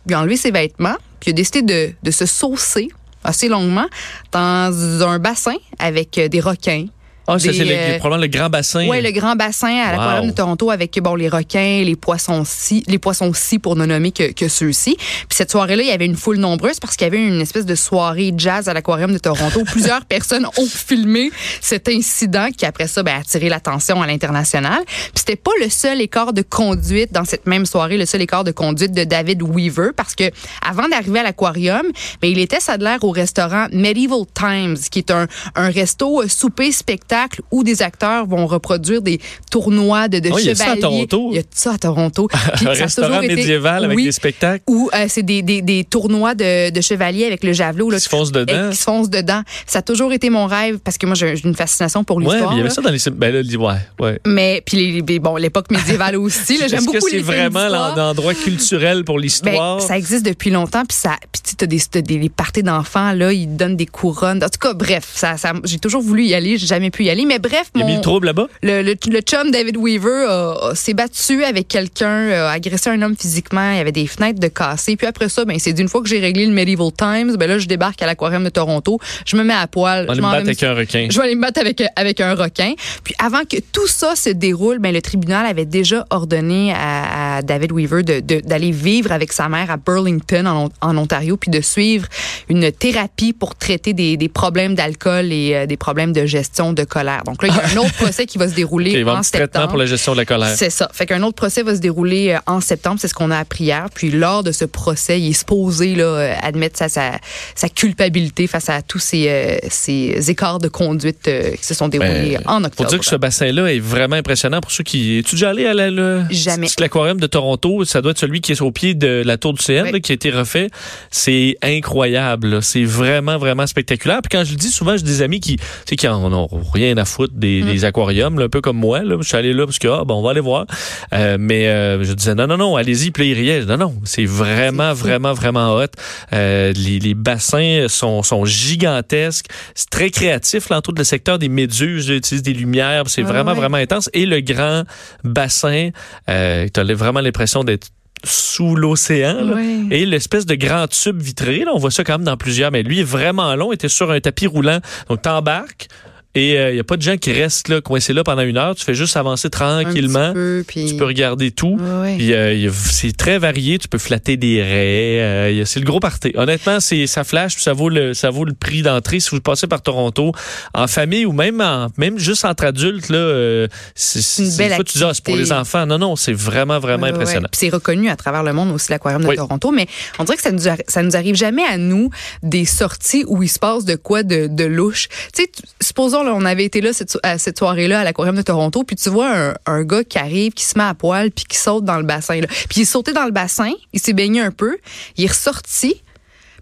Il 0.06 0.14
a 0.14 0.22
enlevé 0.22 0.38
ses 0.38 0.52
vêtements, 0.52 0.96
puis 1.20 1.32
a 1.32 1.34
décidé 1.34 1.62
de, 1.62 1.94
de 2.02 2.12
se 2.12 2.26
saucer 2.26 2.90
assez 3.24 3.50
longuement 3.50 3.88
dans 4.32 5.04
un 5.04 5.20
bassin 5.20 5.56
avec 5.80 6.18
euh, 6.18 6.28
des 6.30 6.40
requins. 6.40 6.86
Ah, 7.30 7.38
c'est 7.40 7.52
le- 7.52 7.66
euh, 7.70 7.98
probablement 8.00 8.22
le 8.22 8.28
grand 8.30 8.50
bassin. 8.50 8.88
Oui, 8.88 9.02
le 9.02 9.12
grand 9.12 9.36
bassin 9.36 9.68
à 9.86 9.92
l'aquarium 9.92 10.28
de 10.28 10.32
Toronto 10.32 10.72
avec 10.72 10.98
bon 11.02 11.16
les 11.16 11.28
requins, 11.28 11.84
les 11.84 11.96
poissons 11.98 12.44
ci, 12.46 12.84
les 12.88 13.00
poissons 13.00 13.34
ci 13.34 13.60
pour 13.60 13.76
ne 13.76 13.86
nommer 13.86 14.12
que, 14.12 14.32
que 14.32 14.48
ceux-ci. 14.48 14.96
Puis 14.96 15.28
cette 15.36 15.52
soirée-là, 15.52 15.84
il 15.84 15.90
y 15.90 15.92
avait 15.92 16.06
une 16.06 16.16
foule 16.16 16.38
nombreuse 16.38 16.80
parce 16.80 16.96
qu'il 16.96 17.06
y 17.06 17.10
avait 17.10 17.18
une 17.26 17.42
espèce 17.42 17.66
de 17.66 17.76
soirée 17.76 18.34
jazz 18.38 18.70
à 18.70 18.74
l'aquarium 18.74 19.12
de 19.12 19.18
Toronto. 19.18 19.64
Plusieurs 19.66 20.06
personnes 20.06 20.46
ont 20.58 20.66
filmé 20.68 21.30
cet 21.60 21.90
incident 21.90 22.48
qui 22.56 22.66
après 22.66 22.88
ça 22.88 23.04
ben, 23.04 23.16
a 23.16 23.20
attiré 23.20 23.50
l'attention 23.50 24.02
à 24.02 24.08
l'international. 24.08 24.80
Puis 24.86 25.12
c'était 25.16 25.36
pas 25.36 25.52
le 25.62 25.70
seul 25.70 26.00
écart 26.00 26.32
de 26.32 26.44
conduite 26.44 27.12
dans 27.12 27.26
cette 27.26 27.46
même 27.46 27.66
soirée, 27.66 27.98
le 27.98 28.06
seul 28.06 28.22
écart 28.22 28.46
de 28.46 28.52
conduite 28.52 28.94
de 28.94 29.04
David 29.04 29.42
Weaver 29.44 29.90
parce 29.98 30.16
que 30.16 30.32
avant 30.66 30.88
d'arriver 30.88 31.20
à 31.20 31.24
l'aquarium, 31.24 31.84
ben, 32.22 32.32
il 32.32 32.40
était 32.40 32.62
ça 32.62 32.78
de 32.78 32.86
l'air 32.86 33.04
au 33.04 33.12
restaurant 33.12 33.68
Medieval 33.74 34.22
Times 34.34 34.78
qui 34.90 35.00
est 35.00 35.12
un, 35.12 35.28
un 35.56 35.70
resto 35.70 36.22
euh, 36.22 36.28
souper 36.30 36.72
spectacle 36.72 37.17
où 37.52 37.64
des 37.64 37.82
acteurs 37.82 38.26
vont 38.26 38.46
reproduire 38.48 39.02
des 39.02 39.20
tournois 39.52 40.08
de, 40.08 40.20
de 40.20 40.30
Oh, 40.32 40.38
il 40.40 40.46
y 40.46 40.50
a 40.50 40.56
ça 40.56 40.64
à 40.72 40.76
chevaliers. 40.76 41.08
Toronto? 41.08 41.30
Il 41.32 41.36
y 41.38 41.40
a 41.40 41.44
ça 41.52 41.72
à 41.74 41.78
Toronto? 41.78 42.28
Puis 42.56 42.68
Un 42.68 42.76
ça 42.76 42.84
restaurant 42.84 43.22
été- 43.22 43.36
médiéval 43.36 43.86
avec 43.86 43.96
Oui, 43.98 44.04
des 44.06 44.12
spectacles? 44.12 44.64
Ou 44.68 44.90
euh, 44.94 45.06
c'est 45.08 45.24
des, 45.24 45.42
des, 45.42 45.62
des 45.62 45.84
tournois 45.84 46.36
de, 46.36 46.70
de 46.70 46.82
chevaliers 46.82 47.26
avec 47.26 47.44
le 47.44 47.54
javelot. 47.54 47.90
Là, 47.90 47.98
Qui 47.98 48.04
se 48.04 48.10
foncent 48.10 48.32
dedans? 48.32 48.70
Qui 48.70 48.76
se 48.78 48.84
foncent 48.84 49.10
dedans. 49.10 49.42
Ça 49.66 49.80
a 49.80 49.82
toujours 49.82 50.14
été 50.14 50.30
mon 50.30 50.46
rêve 50.46 50.78
parce 50.84 50.98
que 50.98 51.06
moi, 51.06 51.16
j'ai 51.16 51.34
une 51.44 51.56
fascination 51.56 52.04
pour 52.04 52.18
Ouais, 52.18 52.26
l'histoire. 52.26 52.50
mais 52.52 52.56
il 52.56 52.58
y 52.58 52.62
avait 52.62 52.70
là. 52.70 52.76
ça 52.76 52.82
dans 52.82 52.90
les... 52.90 53.00
Ben 53.12 53.34
là, 53.34 53.42
ouais, 53.58 53.76
ouais. 54.06 54.20
Mais 54.26 54.62
puis 54.66 55.02
les- 55.02 55.20
bon, 55.20 55.36
l'époque 55.38 55.72
médiévale 55.72 56.16
aussi. 56.18 56.58
J'aime 56.58 56.66
Est-ce 56.80 56.86
que 56.88 56.92
beaucoup 56.94 57.08
c'est 57.10 57.20
vraiment 57.20 57.68
l'endroit 57.96 58.34
culturel 58.34 59.04
pour 59.04 59.16
Ben, 59.16 59.22
l'histoire? 59.24 59.82
ça 59.82 59.98
existe 59.98 60.26
depuis 60.26 60.50
longtemps, 60.50 60.84
puis 60.86 60.98
ça, 60.98 61.16
puis 61.32 61.42
tu 61.44 61.56
t'as 61.56 62.02
des, 62.02 62.30
parties 62.30 62.64
d'enfants 62.64 63.14
là, 63.14 63.32
ils 63.34 63.48
donnent 63.56 63.76
des 63.78 63.86
couronnes. 63.86 64.44
En 64.44 64.50
tout 64.50 64.60
cas, 64.60 64.74
bref, 64.74 65.10
ça, 65.16 65.38
ça, 65.38 65.54
j'ai 65.64 65.80
toujours 65.80 66.02
voulu 66.02 66.26
y 66.26 66.34
aller, 66.34 66.58
j'ai 66.58 66.68
jamais 66.68 66.90
pu 66.92 67.04
y 67.04 67.07
aller, 67.10 67.26
mais 67.26 67.40
bref, 67.40 67.70
Il 67.76 67.82
y 67.82 67.84
a 67.84 67.88
mis 67.88 67.96
le 67.96 68.02
trouble 68.02 68.28
là-bas? 68.28 68.48
le, 68.64 68.82
le, 68.82 68.96
le 69.10 69.20
chum 69.22 69.52
David 69.52 69.78
Weaver 69.78 70.28
s'est 70.76 70.94
battu 70.94 71.44
avec 71.44 71.68
quelqu'un, 71.68 72.30
a 72.32 72.52
agressé 72.52 72.90
un 72.90 73.02
homme 73.02 73.16
physiquement. 73.18 73.72
Il 73.72 73.78
y 73.78 73.82
avait 73.82 73.92
des 73.92 74.08
fenêtres 74.08 74.40
de 74.40 74.48
cassées. 74.48 74.96
Puis 74.96 75.08
après 75.08 75.30
ça, 75.30 75.46
ben, 75.46 75.58
c'est 75.60 75.74
d'une 75.74 75.88
fois 75.88 76.02
que 76.02 76.10
j'ai 76.10 76.20
réglé 76.20 76.46
le 76.46 76.54
Medieval 76.54 76.92
Times, 76.98 77.36
ben 77.38 77.48
là, 77.48 77.60
je 77.60 77.68
débarque 77.68 78.02
à 78.02 78.06
l'aquarium 78.06 78.44
de 78.44 78.50
Toronto. 78.50 79.00
Je 79.26 79.36
me 79.36 79.44
mets 79.44 79.54
à 79.54 79.68
poil. 79.68 80.06
On 80.10 80.14
je 80.14 80.22
m'en 80.22 80.32
battre 80.32 80.44
me- 80.44 80.48
avec 80.50 80.64
un 80.64 80.74
requin. 80.74 81.08
je 81.10 81.18
vais 81.18 81.26
aller 81.26 81.36
me 81.36 81.42
battre 81.42 81.60
avec, 81.60 81.84
avec 81.96 82.22
un 82.22 82.36
requin. 82.36 82.74
Puis 83.04 83.14
avant 83.20 83.44
que 83.50 83.58
tout 83.72 83.88
ça 83.88 84.16
se 84.16 84.30
déroule, 84.30 84.80
ben, 84.80 84.94
le 84.94 85.02
tribunal 85.02 85.46
avait 85.46 85.66
déjà 85.66 86.06
ordonné 86.10 86.74
à, 86.74 87.38
à 87.38 87.42
David 87.42 87.72
Weaver 87.72 88.04
de- 88.04 88.20
de- 88.20 88.40
d'aller 88.42 88.72
vivre 88.72 89.12
avec 89.12 89.34
sa 89.34 89.50
mère 89.50 89.70
à 89.72 89.78
Burlington, 89.78 90.46
en, 90.48 90.70
en 90.82 90.98
Ontario, 90.98 91.38
puis 91.38 91.52
de 91.52 91.62
suivre 91.62 92.08
une 92.50 92.72
thérapie 92.72 93.34
pour 93.34 93.56
traiter 93.56 93.94
des, 93.94 94.18
des 94.18 94.30
problèmes 94.30 94.76
d'alcool 94.76 95.32
et 95.32 95.56
euh, 95.56 95.66
des 95.66 95.78
problèmes 95.78 96.14
de 96.14 96.26
gestion 96.26 96.74
de 96.74 96.84
colère. 96.98 97.24
Donc 97.26 97.44
là, 97.44 97.50
il 97.50 97.56
y 97.56 97.60
a 97.60 97.74
un 97.74 97.78
autre 97.86 97.94
procès 97.94 98.26
qui 98.26 98.38
va 98.38 98.48
se 98.48 98.54
dérouler 98.56 99.04
en 99.04 99.22
petit 99.22 99.32
traitement 99.32 99.46
septembre. 99.46 99.68
pour 99.70 99.78
la 99.78 99.86
gestion 99.86 100.14
de 100.14 100.18
la 100.18 100.26
colère. 100.26 100.56
C'est 100.56 100.70
ça. 100.70 100.90
Fait 100.94 101.06
qu'un 101.06 101.22
autre 101.24 101.36
procès 101.36 101.64
va 101.64 101.76
se 101.76 101.80
dérouler 101.80 102.34
euh, 102.34 102.40
en 102.48 102.62
septembre, 102.62 102.98
c'est 103.00 103.08
ce 103.08 103.14
qu'on 103.14 103.32
a 103.32 103.38
appris 103.38 103.66
hier. 103.66 103.88
Puis 103.94 104.12
lors 104.12 104.44
de 104.44 104.52
ce 104.52 104.66
procès, 104.66 105.20
il 105.20 105.30
est 105.30 105.34
supposé 105.34 105.96
là, 105.96 106.04
euh, 106.06 106.34
admettre 106.42 106.78
sa, 106.78 106.90
sa, 106.90 107.12
sa 107.56 107.70
culpabilité 107.70 108.48
face 108.48 108.70
à 108.70 108.82
tous 108.82 109.00
ces, 109.00 109.26
euh, 109.30 109.58
ces 109.70 110.30
écarts 110.32 110.60
de 110.60 110.68
conduite 110.68 111.28
euh, 111.28 111.52
qui 111.52 111.64
se 111.66 111.74
sont 111.74 111.88
déroulés 111.88 112.38
Ben, 112.38 112.44
en 112.48 112.60
Faut 112.62 112.66
octobre. 112.68 112.90
dire 112.90 113.00
que 113.00 113.06
ce 113.06 113.16
bassin-là 113.16 113.72
est 113.74 113.80
vraiment 113.80 114.16
impressionnant 114.16 114.60
pour 114.62 114.72
ceux 114.72 114.84
qui. 114.84 115.20
Es-tu 115.20 115.36
déjà 115.36 115.50
allé 115.50 115.66
à 115.66 115.74
la, 115.74 115.90
le, 115.92 116.24
Jamais. 116.30 116.68
l'aquarium 116.80 117.20
de 117.20 117.28
Toronto? 117.28 117.86
Ça 117.86 118.02
doit 118.02 118.12
être 118.12 118.20
celui 118.20 118.42
qui 118.42 118.52
est 118.54 118.62
au 118.62 118.72
pied 118.72 118.94
de 118.96 119.24
la 119.26 119.38
tour 119.38 119.54
du 119.54 119.62
CN, 119.64 119.84
Oui. 119.84 119.92
là, 119.92 120.00
qui 120.00 120.12
a 120.12 120.16
été 120.16 120.30
refait. 120.32 120.70
C'est 121.12 121.58
incroyable. 121.62 122.62
C'est 122.64 122.84
vraiment, 122.84 123.38
vraiment 123.38 123.68
spectaculaire. 123.68 124.20
Puis 124.22 124.30
quand 124.38 124.44
je 124.44 124.52
le 124.52 124.58
dis, 124.58 124.70
souvent, 124.70 124.96
j'ai 124.98 125.04
des 125.04 125.22
amis 125.22 125.40
qui, 125.40 125.58
tu 125.58 125.64
sais, 125.90 125.96
qui 125.96 126.08
en 126.08 126.32
ont 126.34 126.48
rien 126.74 126.87
à 126.96 127.06
foutre 127.06 127.34
des, 127.36 127.64
mm. 127.64 127.86
aquariums, 127.86 128.40
un 128.40 128.50
peu 128.50 128.62
comme 128.62 128.78
moi. 128.78 129.04
Là. 129.04 129.18
Je 129.20 129.28
suis 129.28 129.38
allé 129.38 129.54
là 129.54 129.66
parce 129.66 129.80
que, 129.80 129.88
ah, 129.88 130.04
bon, 130.06 130.16
on 130.16 130.22
va 130.22 130.32
aller 130.32 130.40
voir. 130.40 130.66
Euh, 131.14 131.38
mais 131.40 131.68
euh, 131.68 132.04
je 132.04 132.14
disais, 132.14 132.36
non, 132.36 132.48
non, 132.48 132.58
non, 132.58 132.76
allez-y. 132.76 133.12
Puis 133.12 133.36
Non, 133.66 133.78
non, 133.78 133.96
c'est 134.04 134.26
vraiment, 134.26 134.94
vraiment, 134.94 135.34
vraiment 135.34 135.76
hot. 135.76 135.86
Euh, 136.34 136.74
les, 136.74 137.00
les, 137.00 137.14
bassins 137.14 137.86
sont, 137.88 138.24
sont 138.24 138.46
gigantesques. 138.46 139.48
C'est 139.76 139.90
très 139.90 140.10
créatif, 140.10 140.72
entre 140.72 140.94
le 140.96 141.04
secteur 141.04 141.40
des 141.40 141.50
méduses, 141.50 142.10
utilise 142.10 142.44
des 142.44 142.54
lumières. 142.54 143.04
C'est 143.08 143.24
vraiment, 143.24 143.54
vraiment 143.54 143.78
intense. 143.78 144.10
Et 144.14 144.26
le 144.26 144.42
grand 144.42 144.84
bassin, 145.24 145.90
euh, 146.30 146.68
tu 146.74 146.80
as 146.80 146.84
vraiment 146.94 147.22
l'impression 147.22 147.64
d'être 147.64 147.88
sous 148.24 148.76
l'océan 148.76 149.56
et 149.92 150.06
l'espèce 150.06 150.46
de 150.48 150.56
grand 150.56 150.88
tube 150.88 151.22
vitré 151.22 151.60
là, 151.60 151.72
on 151.74 151.78
voit 151.78 151.92
ça 151.92 152.04
quand 152.04 152.14
même 152.14 152.26
dans 152.26 152.36
plusieurs 152.36 152.72
mais 152.72 152.82
lui 152.82 153.00
est 153.00 153.04
vraiment 153.04 153.56
long 153.56 153.72
était 153.72 153.90
sur 153.90 154.10
un 154.10 154.20
tapis 154.20 154.48
roulant 154.48 154.80
donc 155.08 155.22
t'embarques 155.22 155.88
et 156.36 156.52
il 156.52 156.58
euh, 156.58 156.74
n'y 156.74 156.80
a 156.80 156.84
pas 156.84 156.98
de 156.98 157.02
gens 157.02 157.18
qui 157.18 157.32
restent 157.32 157.68
là, 157.68 157.82
coincés 157.82 158.14
là 158.14 158.24
pendant 158.24 158.44
une 158.44 158.58
heure. 158.58 158.76
Tu 158.76 158.84
fais 158.84 158.94
juste 158.94 159.18
avancer 159.18 159.50
tranquillement. 159.50 160.34
Tu 160.68 160.96
peux 160.98 161.06
regarder 161.06 161.50
tout. 161.52 161.80
Euh, 161.82 162.70
c'est 162.74 163.18
très 163.18 163.40
varié. 163.40 163.80
Tu 163.80 163.88
peux 163.88 163.98
flatter 163.98 164.38
des 164.38 164.62
raies. 164.62 165.22
Euh, 165.22 165.66
c'est 165.66 165.80
le 165.80 165.86
gros 165.86 166.00
party. 166.00 166.34
Honnêtement, 166.36 166.80
c'est 166.80 167.08
ça 167.08 167.24
flash. 167.24 167.58
ça 167.58 167.74
vaut 167.74 167.90
le 167.90 168.14
ça 168.14 168.30
vaut 168.30 168.46
le 168.46 168.54
prix 168.54 168.84
d'entrée 168.84 169.20
si 169.20 169.32
vous 169.32 169.42
passez 169.42 169.66
par 169.66 169.82
Toronto 169.82 170.32
en 170.76 170.88
famille 170.88 171.26
ou 171.26 171.32
même 171.32 171.60
en, 171.60 171.88
même 171.98 172.20
juste 172.20 172.46
entre 172.46 172.66
adultes 172.66 173.10
là. 173.10 173.68
c'est 173.96 174.44
une 174.44 174.56
belle 174.58 174.78
tu 174.86 175.00
dis, 175.00 175.04
ah, 175.04 175.12
c'est 175.14 175.24
pour 175.24 175.36
les 175.36 175.52
enfants. 175.52 175.86
Non 175.86 175.98
non, 175.98 176.16
c'est 176.16 176.34
vraiment 176.34 176.80
vraiment 176.80 177.08
impressionnant. 177.08 177.50
c'est 177.52 177.70
reconnu 177.70 178.10
à 178.10 178.16
travers 178.16 178.44
le 178.44 178.54
monde 178.54 178.72
aussi 178.72 178.92
l'aquarium 178.92 179.24
de 179.24 179.36
Toronto. 179.36 179.72
Mais 179.72 179.88
on 180.20 180.24
dirait 180.24 180.38
que 180.38 180.44
ça 180.44 180.52
nous 180.52 180.64
ça 180.88 181.02
nous 181.02 181.16
arrive 181.16 181.36
jamais 181.36 181.64
à 181.64 181.78
nous 181.78 182.12
des 182.44 182.66
sorties 182.66 183.24
où 183.28 183.42
il 183.42 183.50
se 183.50 183.60
passe 183.60 183.86
de 183.86 183.96
quoi 183.96 184.22
de, 184.24 184.48
de 184.48 184.66
louche. 184.66 185.08
Tu 185.34 185.44
sais, 185.44 185.52
supposons 185.82 186.17
on 186.26 186.46
avait 186.46 186.66
été 186.66 186.82
là 186.82 186.92
cette, 186.94 187.58
soirée-là 187.58 188.02
à 188.02 188.04
l'aquarium 188.04 188.36
de 188.36 188.42
Toronto, 188.42 188.84
puis 188.84 188.96
tu 188.96 189.10
vois 189.10 189.54
un, 189.66 189.84
gars 189.84 190.04
qui 190.04 190.18
arrive, 190.18 190.54
qui 190.54 190.66
se 190.66 190.78
met 190.78 190.84
à 190.84 190.94
poil, 190.94 191.32
puis 191.32 191.46
qui 191.46 191.58
saute 191.58 191.86
dans 191.86 191.98
le 191.98 192.04
bassin. 192.04 192.42
Là. 192.42 192.48
Puis 192.48 192.78
il 192.78 192.82
est 192.82 192.86
sauté 192.86 193.14
dans 193.14 193.26
le 193.26 193.32
bassin, 193.32 193.72
il 193.94 194.00
s'est 194.00 194.14
baigné 194.14 194.42
un 194.42 194.52
peu, 194.52 194.78
il 195.18 195.26
est 195.26 195.30
ressorti, 195.30 196.02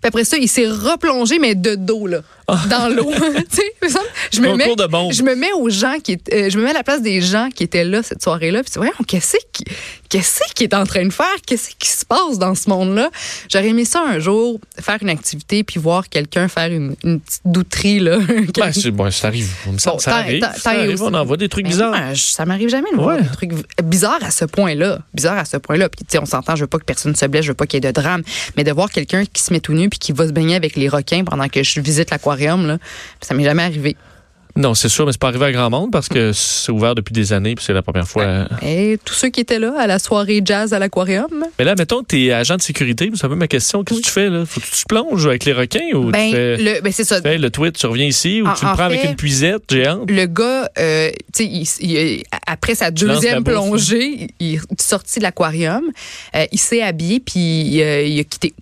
puis 0.01 0.07
après 0.07 0.23
ça, 0.23 0.37
il 0.37 0.47
s'est 0.47 0.67
replongé, 0.67 1.39
mais 1.39 1.55
de 1.55 1.75
dos, 1.75 2.05
là. 2.07 2.21
Dans 2.47 2.93
l'eau. 2.93 3.11
je 4.31 4.41
me 4.41 4.55
mets, 4.55 4.65
je 5.11 5.23
me 5.23 5.35
mets 5.35 5.51
aux 5.53 5.69
gens 5.69 5.95
qui, 6.03 6.17
euh, 6.31 6.49
je 6.49 6.57
me 6.57 6.63
mets 6.63 6.69
à 6.69 6.73
la 6.73 6.83
place 6.83 7.01
des 7.01 7.19
gens 7.19 7.49
qui 7.53 7.63
étaient 7.63 7.83
là 7.83 8.03
cette 8.03 8.21
soirée-là. 8.21 8.61
Puis 8.61 8.71
voyons, 8.75 8.93
qu'est-ce 9.07 9.37
qui, 9.51 9.63
qu'est-ce 10.09 10.53
qui 10.53 10.63
est 10.63 10.75
en 10.75 10.85
train 10.85 11.05
de 11.05 11.13
faire? 11.13 11.35
Qu'est-ce 11.45 11.71
qui 11.77 11.89
se 11.89 12.05
passe 12.05 12.37
dans 12.37 12.53
ce 12.53 12.69
monde-là? 12.69 13.09
J'aurais 13.51 13.69
aimé 13.69 13.83
ça 13.83 14.03
un 14.07 14.19
jour, 14.19 14.59
faire 14.79 14.97
une 15.01 15.09
activité 15.09 15.63
puis 15.63 15.79
voir 15.79 16.07
quelqu'un 16.07 16.47
faire 16.47 16.71
une, 16.71 16.95
une, 17.03 17.19
petite 17.19 17.41
douterie 17.45 17.99
là. 17.99 18.19
ben, 18.27 18.71
bon, 18.91 19.11
ça 19.11 19.27
arrive. 19.27 19.51
ça, 19.77 20.15
arrive. 20.15 20.47
Ça 20.57 20.69
arrive 20.71 21.01
on 21.01 21.13
envoie 21.15 21.37
des 21.37 21.49
trucs 21.49 21.65
ben, 21.65 21.71
bizarres. 21.71 22.15
ça 22.15 22.45
m'arrive 22.45 22.69
jamais 22.69 22.91
de 22.91 22.97
voir 22.97 23.19
des 23.19 23.27
trucs 23.27 23.53
bizarres 23.83 24.23
à 24.23 24.31
ce 24.31 24.45
point-là. 24.45 24.99
Bizarre 25.15 25.39
à 25.39 25.45
ce 25.45 25.57
point-là. 25.57 25.89
Puis 25.89 26.19
on 26.19 26.25
s'entend. 26.25 26.55
Je 26.55 26.61
veux 26.61 26.67
pas 26.67 26.77
que 26.77 26.85
personne 26.85 27.15
se 27.15 27.25
blesse. 27.25 27.45
Je 27.45 27.49
veux 27.49 27.55
pas 27.55 27.65
qu'il 27.65 27.83
y 27.83 27.87
ait 27.87 27.91
de 27.91 27.99
drame. 27.99 28.21
Mais 28.55 28.63
de 28.63 28.71
voir 28.71 28.91
quelqu'un 28.91 29.23
qui 29.25 29.41
se 29.41 29.51
met 29.51 29.59
tout 29.59 29.73
nu 29.73 29.89
puis 29.89 29.97
qui 29.97 30.11
va 30.11 30.27
se 30.27 30.31
baigner 30.31 30.55
avec 30.55 30.75
les 30.75 30.89
requins 30.89 31.23
pendant 31.23 31.47
que 31.47 31.63
je 31.63 31.79
visite 31.79 32.11
l'aquarium 32.11 32.34
Là. 32.67 32.77
Ça 33.21 33.33
m'est 33.33 33.43
jamais 33.43 33.63
arrivé. 33.63 33.95
Non, 34.57 34.73
c'est 34.73 34.87
sûr, 34.87 35.05
mais 35.05 35.11
c'est 35.11 35.19
pas 35.19 35.27
arrivé 35.27 35.45
à 35.45 35.51
grand 35.51 35.69
monde 35.69 35.91
parce 35.91 36.07
que 36.07 36.31
c'est 36.31 36.71
ouvert 36.71 36.95
depuis 36.95 37.11
des 37.11 37.33
années 37.33 37.55
puis 37.55 37.65
c'est 37.65 37.73
la 37.73 37.81
première 37.81 38.07
fois. 38.07 38.47
Et 38.61 38.97
tous 39.03 39.13
ceux 39.13 39.27
qui 39.27 39.41
étaient 39.41 39.59
là 39.59 39.73
à 39.77 39.85
la 39.85 39.99
soirée 39.99 40.41
jazz 40.45 40.71
à 40.71 40.79
l'aquarium. 40.79 41.45
Mais 41.59 41.65
là, 41.65 41.75
mettons, 41.77 42.03
tu 42.03 42.27
es 42.27 42.31
agent 42.31 42.55
de 42.55 42.61
sécurité, 42.61 43.09
vous 43.09 43.17
savez 43.17 43.35
ma 43.35 43.47
question, 43.47 43.83
qu'est-ce 43.83 43.99
que 43.99 44.05
tu 44.05 44.11
fais 44.11 44.29
là? 44.29 44.45
Faut 44.45 44.61
que 44.61 44.65
tu 44.65 44.83
te 44.83 44.87
plonges 44.87 45.27
avec 45.27 45.43
les 45.43 45.51
requins 45.51 45.93
ou 45.93 46.09
ben, 46.09 46.29
tu 46.29 46.35
fais, 46.35 46.57
le, 46.57 46.81
ben 46.81 46.93
c'est 46.93 47.03
ça. 47.03 47.17
Tu 47.17 47.23
fais 47.23 47.37
le 47.37 47.49
tweet, 47.49 47.77
tu 47.77 47.85
reviens 47.85 48.05
ici 48.05 48.41
ou 48.41 48.45
tu 48.57 48.65
le 48.65 48.71
prends 48.73 48.85
avec 48.85 49.03
une 49.03 49.17
puisette 49.17 49.63
géante? 49.69 50.09
Le 50.09 50.25
gars, 50.25 50.69
euh, 50.79 51.11
tu 51.33 51.65
sais, 51.65 52.23
après 52.47 52.75
sa 52.75 52.91
deuxième 52.91 53.43
plongée, 53.43 54.29
il 54.39 54.55
est 54.55 54.81
sorti 54.81 55.19
de 55.19 55.23
l'aquarium, 55.23 55.83
euh, 56.33 56.45
il 56.53 56.59
s'est 56.59 56.81
habillé 56.81 57.19
puis 57.19 57.81
euh, 57.81 58.03
il 58.03 58.21
a 58.21 58.23
quitté. 58.23 58.53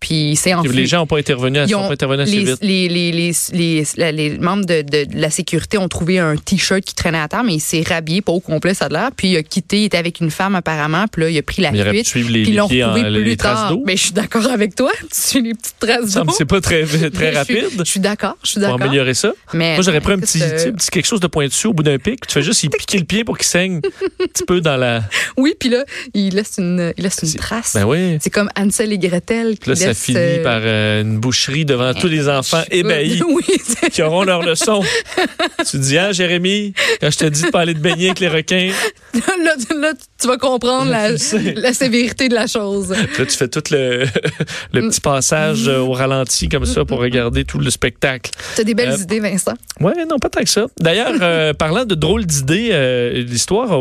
Puis 0.00 0.36
c'est 0.36 0.54
Les 0.72 0.86
gens 0.86 0.98
n'ont 0.98 1.06
pas 1.06 1.18
intervenu, 1.18 1.58
ils 1.66 1.74
ont, 1.74 1.86
pas 1.88 1.92
intervenu 1.92 2.22
assez 2.22 2.32
les, 2.32 2.44
vite. 2.44 2.58
Les, 2.60 2.88
les, 2.88 3.32
les, 3.52 4.12
les, 4.12 4.38
membres 4.38 4.64
de, 4.64 4.82
de, 4.82 5.06
la 5.12 5.30
sécurité 5.30 5.76
ont 5.76 5.88
trouvé 5.88 6.20
un 6.20 6.36
t-shirt 6.36 6.82
qui 6.82 6.94
traînait 6.94 7.18
à 7.18 7.26
terre, 7.26 7.42
mais 7.42 7.54
il 7.54 7.60
s'est 7.60 7.82
rhabillé, 7.82 8.22
pas 8.22 8.32
au 8.32 8.40
complet, 8.40 8.74
ça 8.74 8.86
a 8.86 8.88
l'air. 8.88 9.10
Puis 9.16 9.30
il 9.30 9.36
a 9.36 9.42
quitté, 9.42 9.80
il 9.80 9.84
était 9.86 9.98
avec 9.98 10.20
une 10.20 10.30
femme 10.30 10.54
apparemment, 10.54 11.06
puis 11.08 11.22
là, 11.22 11.30
il 11.30 11.38
a 11.38 11.42
pris 11.42 11.62
la 11.62 11.72
fuite. 11.72 12.06
Suivre 12.06 12.30
les, 12.30 12.44
puis 12.44 12.52
l'ont 12.52 12.68
retrouvé 12.68 13.04
en, 13.04 13.12
plus 13.12 13.36
tard. 13.36 13.76
Mais 13.84 13.96
je 13.96 14.04
suis 14.04 14.12
d'accord 14.12 14.46
avec 14.46 14.76
toi, 14.76 14.92
tu 15.00 15.20
suis 15.20 15.42
les 15.42 15.54
petites 15.54 15.78
traces 15.80 16.14
d'eau. 16.14 16.32
C'est 16.36 16.44
pas 16.44 16.60
très, 16.60 16.84
très 16.84 17.30
rapide. 17.30 17.64
Je 17.78 17.84
suis 17.84 18.00
d'accord, 18.00 18.36
je 18.44 18.50
suis 18.50 18.60
d'accord. 18.60 18.76
Pour 18.76 18.86
améliorer 18.86 19.14
ça. 19.14 19.32
Mais, 19.52 19.74
Moi, 19.74 19.82
j'aurais 19.82 20.00
pris 20.00 20.12
un 20.12 20.20
petit, 20.20 20.38
petit, 20.38 20.90
quelque 20.90 21.06
chose 21.06 21.20
de 21.20 21.26
pointu 21.26 21.66
au 21.66 21.72
bout 21.72 21.82
d'un 21.82 21.98
pic, 21.98 22.26
tu 22.26 22.34
fais 22.34 22.42
juste 22.42 22.62
il 22.62 22.70
piquer 22.70 22.98
le 22.98 23.04
pied 23.04 23.24
pour 23.24 23.36
qu'il 23.36 23.46
saigne 23.46 23.80
un 24.22 24.26
petit 24.26 24.44
peu 24.44 24.60
dans 24.60 24.76
la. 24.76 25.02
Oui, 25.36 25.54
puis 25.58 25.68
là, 25.68 25.84
il 26.14 26.34
laisse 26.34 26.54
une, 26.58 26.92
il 26.96 27.04
laisse 27.04 27.20
une 27.22 27.34
trace. 27.34 27.74
Ben 27.74 27.84
oui. 27.84 28.18
C'est 28.20 28.30
comme 28.30 28.50
Ansel 28.56 28.92
et 28.92 28.98
Gretel 28.98 29.58
qui 29.58 29.70
ça 29.88 29.94
finit 29.94 30.18
euh, 30.18 30.42
par 30.42 30.60
euh, 30.62 31.02
une 31.02 31.18
boucherie 31.18 31.64
devant 31.64 31.94
tous 31.94 32.08
les 32.08 32.28
enfants 32.28 32.62
ébahis 32.70 33.22
qui 33.92 34.02
auront 34.02 34.22
leur 34.22 34.42
leçon. 34.42 34.82
tu 35.70 35.78
dis, 35.78 35.96
ah, 35.96 36.12
Jérémy, 36.12 36.74
quand 37.00 37.10
je 37.10 37.18
te 37.18 37.24
dis 37.24 37.42
de 37.42 37.48
pas 37.48 37.60
aller 37.60 37.74
te 37.74 37.78
baigner 37.78 38.06
avec 38.06 38.20
les 38.20 38.28
requins. 38.28 38.70
là, 39.14 39.92
tu 40.20 40.26
vas 40.26 40.36
comprendre 40.36 40.90
la, 40.90 41.10
la, 41.10 41.72
sévérité 41.72 42.28
de 42.28 42.34
la 42.34 42.46
chose. 42.46 42.90
Là, 42.90 43.26
tu 43.26 43.36
fais 43.36 43.48
tout 43.48 43.62
le, 43.70 44.04
le 44.72 44.88
petit 44.88 45.00
passage 45.00 45.68
euh, 45.68 45.78
au 45.78 45.92
ralenti 45.92 46.48
comme 46.48 46.66
ça 46.66 46.84
pour 46.84 46.98
regarder 46.98 47.44
tout 47.44 47.58
le 47.58 47.70
spectacle. 47.70 48.30
Tu 48.54 48.60
as 48.60 48.64
des 48.64 48.74
belles 48.74 48.90
euh, 48.90 49.02
idées, 49.02 49.20
Vincent. 49.20 49.54
Oui, 49.80 49.92
non, 50.08 50.18
pas 50.18 50.28
tant 50.28 50.42
que 50.42 50.50
ça. 50.50 50.66
D'ailleurs, 50.78 51.54
parlant 51.56 51.84
de 51.84 51.94
drôles 51.94 52.26
d'idées, 52.26 53.24
l'histoire 53.26 53.72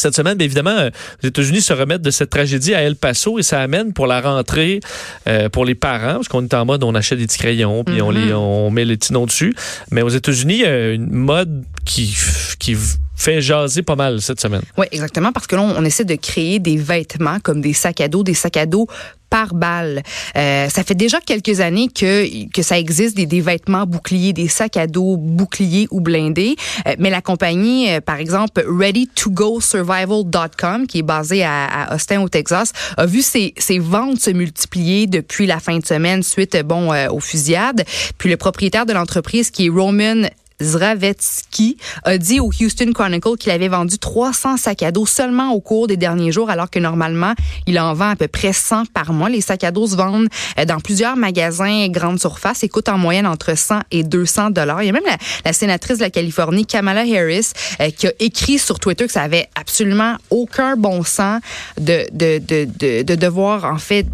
cette 0.00 0.14
semaine, 0.14 0.36
bien 0.36 0.46
évidemment, 0.46 0.70
euh, 0.70 0.90
les 1.22 1.28
États-Unis 1.28 1.60
se 1.60 1.72
remettent 1.72 2.02
de 2.02 2.10
cette 2.10 2.30
tragédie 2.30 2.74
à 2.74 2.82
El 2.82 2.96
Paso 2.96 3.38
et 3.38 3.42
ça 3.42 3.60
amène 3.60 3.92
pour 3.92 4.06
la 4.06 4.20
rentrée 4.20 4.80
euh, 5.28 5.48
pour 5.48 5.64
les 5.64 5.74
parents, 5.74 6.14
parce 6.14 6.28
qu'on 6.28 6.44
est 6.44 6.54
en 6.54 6.64
mode 6.64 6.82
on 6.84 6.94
achète 6.94 7.18
des 7.18 7.26
petits 7.26 7.38
crayons 7.38 7.84
puis 7.84 8.02
on, 8.02 8.10
les, 8.10 8.30
mm-hmm. 8.30 8.34
on 8.34 8.70
met 8.70 8.84
les 8.84 8.96
petits 8.96 9.12
noms 9.12 9.26
dessus. 9.26 9.54
Mais 9.90 10.02
aux 10.02 10.08
États-Unis, 10.08 10.54
il 10.54 10.60
y 10.60 10.66
a 10.66 10.90
une 10.92 11.10
mode 11.10 11.64
qui, 11.84 12.16
qui 12.58 12.76
fait 13.16 13.40
jaser 13.40 13.82
pas 13.82 13.96
mal 13.96 14.20
cette 14.20 14.40
semaine. 14.40 14.62
Oui, 14.78 14.86
exactement, 14.92 15.32
parce 15.32 15.46
que 15.46 15.56
là, 15.56 15.62
on 15.62 15.84
essaie 15.84 16.04
de 16.04 16.14
créer 16.14 16.58
des 16.58 16.76
vêtements 16.76 17.38
comme 17.40 17.60
des 17.60 17.74
sacs 17.74 18.00
à 18.00 18.08
dos, 18.08 18.22
des 18.22 18.34
sacs 18.34 18.56
à 18.56 18.66
dos 18.66 18.86
par 19.30 19.54
balle. 19.54 20.02
Euh, 20.36 20.68
ça 20.68 20.84
fait 20.84 20.94
déjà 20.94 21.20
quelques 21.20 21.60
années 21.60 21.88
que, 21.88 22.50
que 22.52 22.62
ça 22.62 22.78
existe 22.78 23.16
des, 23.16 23.24
des 23.26 23.40
vêtements 23.40 23.86
boucliers, 23.86 24.32
des 24.32 24.48
sacs 24.48 24.76
à 24.76 24.88
dos 24.88 25.16
boucliers 25.16 25.88
ou 25.90 26.00
blindés. 26.00 26.54
Euh, 26.86 26.94
mais 26.98 27.10
la 27.10 27.22
compagnie, 27.22 27.90
euh, 27.90 28.00
par 28.00 28.16
exemple, 28.16 28.64
ReadyToGoSurvival.com, 28.66 30.86
qui 30.86 30.98
est 30.98 31.02
basée 31.02 31.42
à, 31.44 31.66
à, 31.66 31.94
Austin 31.94 32.20
au 32.20 32.28
Texas, 32.28 32.72
a 32.96 33.06
vu 33.06 33.22
ses, 33.22 33.54
ses 33.56 33.78
ventes 33.78 34.20
se 34.20 34.30
multiplier 34.30 35.06
depuis 35.06 35.46
la 35.46 35.60
fin 35.60 35.78
de 35.78 35.86
semaine 35.86 36.24
suite 36.24 36.56
bon 36.64 36.90
aux 37.10 37.20
fusillades. 37.20 37.84
Puis 38.18 38.28
le 38.28 38.36
propriétaire 38.36 38.84
de 38.84 38.92
l'entreprise, 38.92 39.50
qui 39.50 39.66
est 39.66 39.68
Roman 39.68 40.24
Zravetsky 40.62 41.76
a 42.04 42.18
dit 42.18 42.40
au 42.40 42.50
Houston 42.60 42.92
Chronicle 42.92 43.36
qu'il 43.38 43.52
avait 43.52 43.68
vendu 43.68 43.98
300 43.98 44.56
sacs 44.56 44.82
à 44.82 44.92
dos 44.92 45.06
seulement 45.06 45.52
au 45.52 45.60
cours 45.60 45.86
des 45.86 45.96
derniers 45.96 46.32
jours, 46.32 46.50
alors 46.50 46.70
que 46.70 46.78
normalement, 46.78 47.34
il 47.66 47.78
en 47.78 47.94
vend 47.94 48.10
à 48.10 48.16
peu 48.16 48.28
près 48.28 48.52
100 48.52 48.86
par 48.86 49.12
mois. 49.12 49.28
Les 49.28 49.40
sacs 49.40 49.64
à 49.64 49.70
dos 49.70 49.88
se 49.88 49.96
vendent 49.96 50.28
euh, 50.58 50.64
dans 50.64 50.80
plusieurs 50.80 51.16
magasins 51.16 51.88
grande 51.88 52.20
surface 52.20 52.62
et 52.64 52.68
coûtent 52.68 52.88
en 52.88 52.98
moyenne 52.98 53.26
entre 53.26 53.56
100 53.56 53.80
et 53.90 54.02
200 54.02 54.50
dollars. 54.50 54.82
Il 54.82 54.86
y 54.86 54.90
a 54.90 54.92
même 54.92 55.02
la, 55.44 55.52
sénatrice 55.52 55.98
de 55.98 56.02
la 56.02 56.10
Californie, 56.10 56.66
Kamala 56.66 57.02
Harris, 57.02 57.52
euh, 57.80 57.90
qui 57.90 58.06
a 58.06 58.12
écrit 58.18 58.58
sur 58.58 58.78
Twitter 58.78 59.06
que 59.06 59.12
ça 59.12 59.22
avait 59.22 59.48
absolument 59.54 60.16
aucun 60.30 60.76
bon 60.76 61.02
sens 61.02 61.40
de, 61.78 62.06
de, 62.12 62.38
de, 62.38 62.68
de, 62.78 63.02
de 63.02 63.14
devoir, 63.14 63.64
en 63.64 63.78
fait, 63.78 64.06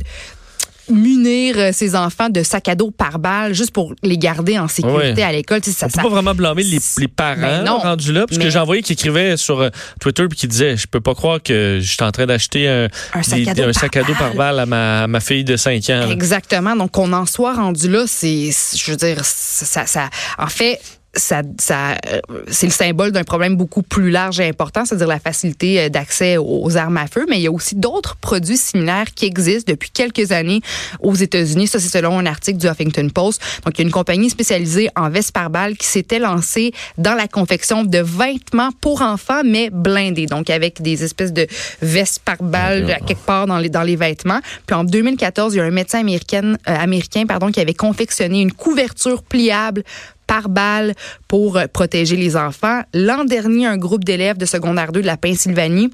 munir 0.91 1.57
euh, 1.59 1.71
ses 1.73 1.95
enfants 1.95 2.29
de 2.29 2.43
sacs 2.43 2.69
à 2.69 2.75
dos 2.75 2.91
par 2.91 3.19
balle 3.19 3.55
juste 3.55 3.71
pour 3.71 3.95
les 4.03 4.19
garder 4.19 4.59
en 4.59 4.69
sécurité 4.69 5.23
à 5.23 5.33
l'école. 5.33 5.61
Ça, 5.63 5.87
On 5.87 5.91
peut 5.91 6.03
pas 6.03 6.09
vraiment 6.09 6.35
blâmer 6.35 6.63
les, 6.63 6.79
les 6.99 7.09
parents 7.09 7.41
ben 7.41 7.69
rendus 7.69 8.13
là, 8.13 8.27
parce 8.27 8.39
que 8.39 8.51
j'ai 8.51 8.59
envoyé 8.59 8.83
qui 8.83 8.93
écrivait 8.93 9.37
sur 9.37 9.61
euh, 9.61 9.71
Twitter 10.01 10.27
puis 10.29 10.39
qui 10.39 10.49
disait, 10.49 10.77
je 10.77 10.87
peux 10.87 11.01
pas 11.01 11.15
croire 11.15 11.43
que 11.43 11.79
je 11.81 11.89
suis 11.89 12.03
en 12.03 12.13
train 12.13 12.27
d'acheter 12.27 12.69
un, 12.69 12.89
un, 13.15 13.23
sac, 13.23 13.97
à 13.97 14.03
dos, 14.03 14.15
par 14.15 14.35
balle 14.35 14.61
à 14.61 14.67
ma, 14.67 15.07
ma 15.07 15.21
fille 15.21 15.45
de 15.45 15.57
5 15.57 15.91
ans. 15.91 16.11
Exactement. 16.11 16.77
Donc 16.77 16.93
qu'on 16.93 17.13
en 17.13 17.27
soit 17.27 17.55
rendu 17.55 17.89
là, 17.89 18.05
c'est, 18.07 18.51
je 18.51 18.91
veux 18.91 18.97
dire, 18.97 19.25
ça, 19.25 19.87
ça 19.87 20.11
en 20.39 20.49
fait 20.49 20.81
ça, 21.17 21.43
ça 21.59 21.93
euh, 22.09 22.21
c'est 22.49 22.67
le 22.67 22.73
symbole 22.73 23.13
d'un 23.13 23.25
problème 23.25 23.57
beaucoup 23.57 23.83
plus 23.83 24.11
large 24.11 24.41
et 24.41 24.49
important, 24.49 24.85
c'est-à-dire 24.85 25.07
la 25.07 25.19
facilité 25.19 25.81
euh, 25.81 25.89
d'accès 25.89 26.37
aux 26.39 26.77
armes 26.77 26.97
à 26.99 27.07
feu. 27.07 27.27
Mais 27.29 27.39
il 27.39 27.43
y 27.43 27.47
a 27.47 27.53
aussi 27.53 27.75
d'autres 27.75 28.17
produits 28.17 28.57
similaires 28.57 29.13
qui 29.15 29.27
existent 29.27 29.71
depuis 29.73 29.91
quelques 29.91 30.33
années 30.33 30.61
aux 31.01 31.15
États-Unis. 31.15 31.67
Ça, 31.67 31.81
c'est 31.81 31.89
selon 31.89 32.19
un 32.19 32.27
article 32.27 32.59
du 32.59 32.67
Huffington 32.67 33.09
Post. 33.09 33.43
Donc, 33.65 33.79
il 33.79 33.83
y 33.83 33.85
a 33.85 33.87
une 33.87 33.93
compagnie 33.93 34.31
spécialisée 34.31 34.89
en 34.97 35.09
vestes 35.09 35.33
par 35.33 35.51
balles 35.51 35.77
qui 35.77 35.87
s'était 35.87 36.19
lancée 36.19 36.73
dans 36.99 37.15
la 37.15 37.29
confection 37.29 37.85
de 37.85 37.99
vêtements 37.99 38.71
pour 38.81 39.03
enfants, 39.03 39.43
mais 39.45 39.71
blindés. 39.71 40.27
Donc, 40.27 40.51
avec 40.51 40.83
des 40.83 41.03
espèces 41.03 41.33
de 41.33 41.47
vestes 41.81 42.21
par 42.25 42.43
balles 42.43 42.91
à 42.91 43.01
quelque 43.01 43.25
part 43.25 43.47
dans 43.47 43.59
les, 43.59 43.69
dans 43.69 43.83
les 43.83 43.97
vêtements. 43.97 44.41
Puis 44.67 44.77
en 44.77 44.85
2014, 44.85 45.55
il 45.55 45.59
y 45.59 45.61
a 45.61 45.65
un 45.65 45.71
médecin 45.71 46.01
américain, 46.01 46.55
euh, 46.55 46.77
américain 46.77 47.25
pardon, 47.27 47.51
qui 47.51 47.61
avait 47.61 47.75
confectionné 47.75 48.41
une 48.41 48.53
couverture 48.53 49.23
pliable 49.23 49.83
par 50.27 50.49
balle 50.49 50.95
pour 51.29 51.57
euh, 51.57 51.67
protéger 51.73 52.17
les 52.17 52.37
enfants. 52.37 52.83
L'an 52.95 53.25
dernier, 53.25 53.67
un 53.67 53.77
groupe 53.77 54.05
d'élèves 54.05 54.39
de 54.39 54.47
secondaire 54.47 54.93
2 54.93 55.03
de 55.03 55.07
la 55.07 55.17
Pennsylvanie 55.17 55.91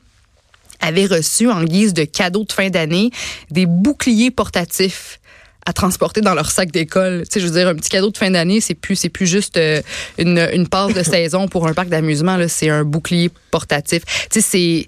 avait 0.81 1.07
reçu 1.07 1.49
en 1.49 1.63
guise 1.65 1.95
de 1.95 2.05
cadeau 2.05 2.45
de 2.45 2.53
fin 2.53 2.69
d'année 2.69 3.11
des 3.51 3.67
boucliers 3.67 4.31
portatifs 4.31 5.21
à 5.65 5.73
transporter 5.73 6.21
dans 6.21 6.35
leur 6.35 6.51
sac 6.51 6.73
d'école. 6.73 7.23
Tu 7.23 7.35
sais, 7.35 7.41
je 7.41 7.47
veux 7.47 7.53
dire, 7.53 7.69
un 7.69 7.75
petit 7.75 7.91
cadeau 7.91 8.11
de 8.11 8.19
fin 8.19 8.31
d'année, 8.31 8.61
c'est 8.61 8.75
plus, 8.75 8.97
c'est 8.97 9.09
plus 9.09 9.29
juste 9.29 9.57
euh, 9.57 9.81
une, 10.19 10.49
une 10.53 10.67
passe 10.67 10.93
de 10.93 11.03
saison 11.05 11.47
pour 11.47 11.69
un 11.69 11.73
parc 11.73 11.89
d'amusement. 11.89 12.37
Là, 12.37 12.49
c'est 12.49 12.69
un 12.69 12.85
bouclier 12.85 13.31
portatif. 13.51 14.03
Tu 14.31 14.41
sais, 14.41 14.41
c'est 14.41 14.87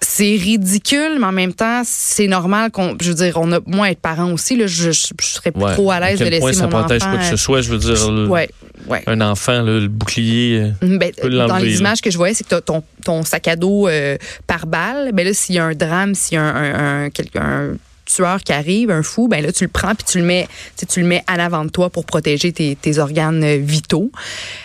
c'est 0.00 0.36
ridicule, 0.36 1.16
mais 1.18 1.26
en 1.26 1.32
même 1.32 1.54
temps, 1.54 1.82
c'est 1.84 2.26
normal 2.26 2.70
qu'on, 2.70 2.96
je 3.00 3.08
veux 3.08 3.14
dire, 3.14 3.38
on 3.40 3.50
a 3.52 3.60
moins 3.66 3.88
être 3.88 4.00
parent 4.00 4.30
aussi. 4.30 4.56
Là, 4.56 4.66
je, 4.66 4.92
je, 4.92 5.10
serais 5.18 5.52
plus 5.52 5.64
trop 5.72 5.90
à 5.90 6.00
l'aise 6.00 6.18
de 6.18 6.26
laisser 6.26 6.40
point 6.40 6.52
ça 6.52 6.68
protège 6.68 7.02
quoi 7.02 7.16
que 7.16 7.24
ce 7.24 7.36
soit, 7.36 7.62
je 7.62 7.70
veux 7.70 7.78
dire, 7.78 8.30
ouais, 8.30 8.48
ouais. 8.86 9.02
un 9.06 9.20
enfant, 9.20 9.62
là, 9.62 9.80
le 9.80 9.88
bouclier. 9.88 10.60
euh, 10.82 10.98
Ben, 10.98 11.12
peut 11.12 11.28
dans 11.30 11.56
les 11.58 11.70
là. 11.74 11.78
images 11.78 12.00
que 12.00 12.10
je 12.10 12.16
voyais, 12.16 12.34
c'est 12.34 12.46
que 12.46 12.56
ton, 12.60 12.82
ton 13.04 13.22
sac 13.24 13.48
à 13.48 13.56
dos 13.56 13.88
euh, 13.88 14.16
par 14.46 14.66
balle. 14.66 15.10
Ben 15.12 15.26
là, 15.26 15.32
s'il 15.34 15.54
y 15.54 15.58
a 15.58 15.64
un 15.64 15.74
drame, 15.74 16.14
s'il 16.14 16.34
y 16.36 16.38
a 16.38 16.42
un, 16.42 16.54
un, 16.54 17.04
un, 17.04 17.10
quelqu'un- 17.10 17.42
un 17.72 17.76
tueur 18.04 18.40
qui 18.40 18.52
arrive, 18.52 18.92
un 18.92 19.02
fou, 19.02 19.26
ben 19.26 19.44
là, 19.44 19.50
tu 19.52 19.64
le 19.64 19.68
prends 19.68 19.94
puis 19.96 20.06
tu 20.08 20.18
le 20.18 20.24
mets, 20.24 20.46
tu 20.88 21.00
le 21.00 21.06
mets 21.06 21.24
en 21.28 21.40
avant 21.40 21.64
de 21.64 21.70
toi 21.70 21.90
pour 21.90 22.04
protéger 22.04 22.52
tes, 22.52 22.76
tes 22.76 22.98
organes 22.98 23.42
euh, 23.42 23.58
vitaux. 23.60 24.12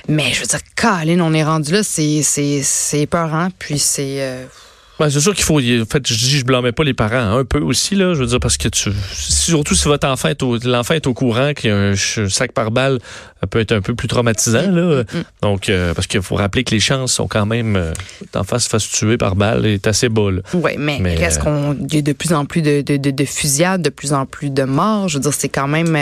Mais 0.08 0.32
je 0.34 0.42
veux 0.42 0.46
dire, 0.48 0.60
Colin, 0.76 1.20
on 1.22 1.34
est 1.34 1.44
rendu 1.44 1.72
là, 1.72 1.82
c'est, 1.84 2.22
c'est, 2.22 2.62
c'est 2.64 3.08
puis 3.58 3.80
c'est... 3.80 4.18
euh, 4.22 4.46
Ben, 5.02 5.10
c'est 5.10 5.20
sûr 5.20 5.34
qu'il 5.34 5.46
faut. 5.46 5.60
En 5.60 5.86
fait, 5.90 6.08
je 6.08 6.14
dis, 6.14 6.38
je 6.38 6.46
blâmais 6.46 6.74
pas 6.74 6.84
les 6.84 6.94
parents 6.94 7.36
un 7.36 7.44
peu 7.44 7.58
aussi 7.58 7.96
là. 7.96 8.14
Je 8.14 8.20
veux 8.20 8.28
dire 8.28 8.40
parce 8.40 8.58
que 8.58 8.68
tu, 8.68 8.92
surtout 9.12 9.74
si 9.74 9.86
votre 9.86 10.08
enfant 10.08 10.30
est 10.30 10.44
au, 10.44 10.60
l'enfant 10.60 10.94
est 10.94 11.08
au 11.08 11.16
courant 11.16 11.56
qu'il 11.56 11.72
y 11.72 11.74
a 11.74 11.76
un 11.76 11.96
sac 11.96 12.52
par 12.52 12.70
balle, 12.70 13.00
ça 13.42 13.48
peut 13.48 13.60
être 13.60 13.72
un 13.72 13.82
peu 13.82 13.96
plus 13.96 14.08
traumatisant 14.08 14.70
là. 14.70 15.04
Donc 15.42 15.70
euh, 15.70 15.96
parce 15.96 16.06
qu'il 16.06 16.22
faut 16.22 16.36
rappeler 16.36 16.64
que 16.64 16.70
les 16.70 16.80
chances 16.80 17.14
sont 17.14 17.28
quand 17.28 17.48
même 17.48 17.78
euh, 17.78 17.94
l'enfant 18.36 18.60
se 18.60 18.70
fasse 18.70 18.88
tuer 18.88 19.18
par 19.18 19.36
balle 19.36 19.66
est 19.66 19.88
assez 19.88 20.08
bas. 20.08 20.30
là. 20.30 20.42
Ouais, 20.54 20.76
mais, 20.78 21.00
Mais, 21.02 21.16
reste 21.16 21.40
euh, 21.40 21.46
qu'on 21.46 21.74
il 21.90 21.96
y 21.96 21.98
a 21.98 22.02
de 22.04 22.14
plus 22.14 22.32
en 22.32 22.46
plus 22.46 22.62
de, 22.62 22.84
de, 22.84 22.98
de, 22.98 23.10
de 23.10 23.26
fusillades, 23.26 23.82
de 23.82 23.90
plus 23.90 24.14
en 24.14 24.28
plus 24.28 24.52
de 24.52 24.66
morts. 24.66 25.10
Je 25.10 25.18
veux 25.18 25.24
dire, 25.24 25.34
c'est 25.34 25.50
quand 25.50 25.68
même. 25.68 25.96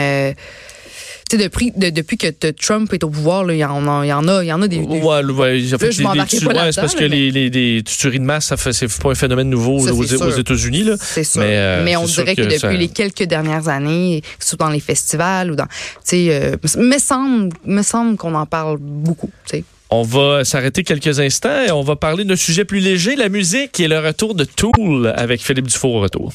Tu 1.30 1.36
sais, 1.36 1.42
depuis, 1.44 1.72
de- 1.76 1.90
depuis 1.90 2.16
que 2.18 2.26
Trump 2.50 2.92
est 2.92 3.04
au 3.04 3.08
pouvoir, 3.08 3.48
il 3.52 3.58
y 3.58 3.64
en 3.64 3.86
a, 3.86 4.04
y 4.04 4.12
en 4.12 4.26
a, 4.26 4.42
y 4.44 4.52
en 4.52 4.62
a 4.62 4.66
des. 4.66 4.78
des- 4.78 4.84
Ouais, 4.84 5.00
ouais, 5.00 5.74
en 5.74 5.78
fait, 5.78 5.92
je 5.92 6.02
ouais, 6.04 6.26
c'est 6.72 6.80
parce 6.80 6.94
que 6.96 7.04
mais- 7.04 7.30
les, 7.30 7.48
les, 7.50 7.82
tueries 7.84 8.18
de 8.18 8.24
masse, 8.24 8.46
ça 8.46 8.56
fait, 8.56 8.72
c'est 8.72 8.88
pas 9.00 9.10
un 9.12 9.14
phénomène 9.14 9.48
nouveau 9.48 9.78
Ça, 9.86 9.94
aux. 9.94 10.02
États-Unis 10.32 10.82
là. 10.82 10.96
C'est 11.00 11.22
sûr. 11.22 11.40
Mais, 11.40 11.56
euh, 11.56 11.84
Mais 11.84 11.96
on 11.96 12.04
dirait 12.04 12.34
que, 12.34 12.40
que 12.42 12.46
depuis 12.46 12.58
ça- 12.58 12.72
les 12.72 12.88
quelques 12.88 13.22
dernières 13.22 13.68
années, 13.68 14.22
soit 14.40 14.58
dans 14.58 14.70
les 14.70 14.80
festivals 14.80 15.52
ou 15.52 15.54
dans, 15.54 15.66
tu 15.66 15.70
sais, 16.04 16.26
euh, 16.30 16.56
me 16.78 16.98
semble, 16.98 17.50
me 17.64 17.82
semble 17.82 18.16
qu'on 18.16 18.34
en 18.34 18.46
parle 18.46 18.78
beaucoup. 18.80 19.30
Tu 19.46 19.58
sais. 19.58 19.64
On 19.90 20.02
va 20.02 20.44
s'arrêter 20.44 20.82
quelques 20.84 21.20
instants 21.20 21.62
et 21.66 21.70
on 21.70 21.82
va 21.82 21.96
parler 21.96 22.24
d'un 22.24 22.36
sujet 22.36 22.64
plus 22.64 22.80
léger, 22.80 23.16
la 23.16 23.28
musique 23.28 23.78
et 23.80 23.88
le 23.88 23.98
retour 23.98 24.34
de 24.34 24.44
Tool 24.44 25.12
avec 25.16 25.40
Philippe 25.42 25.66
Dufour 25.68 25.94
au 25.96 26.00
retour. 26.00 26.32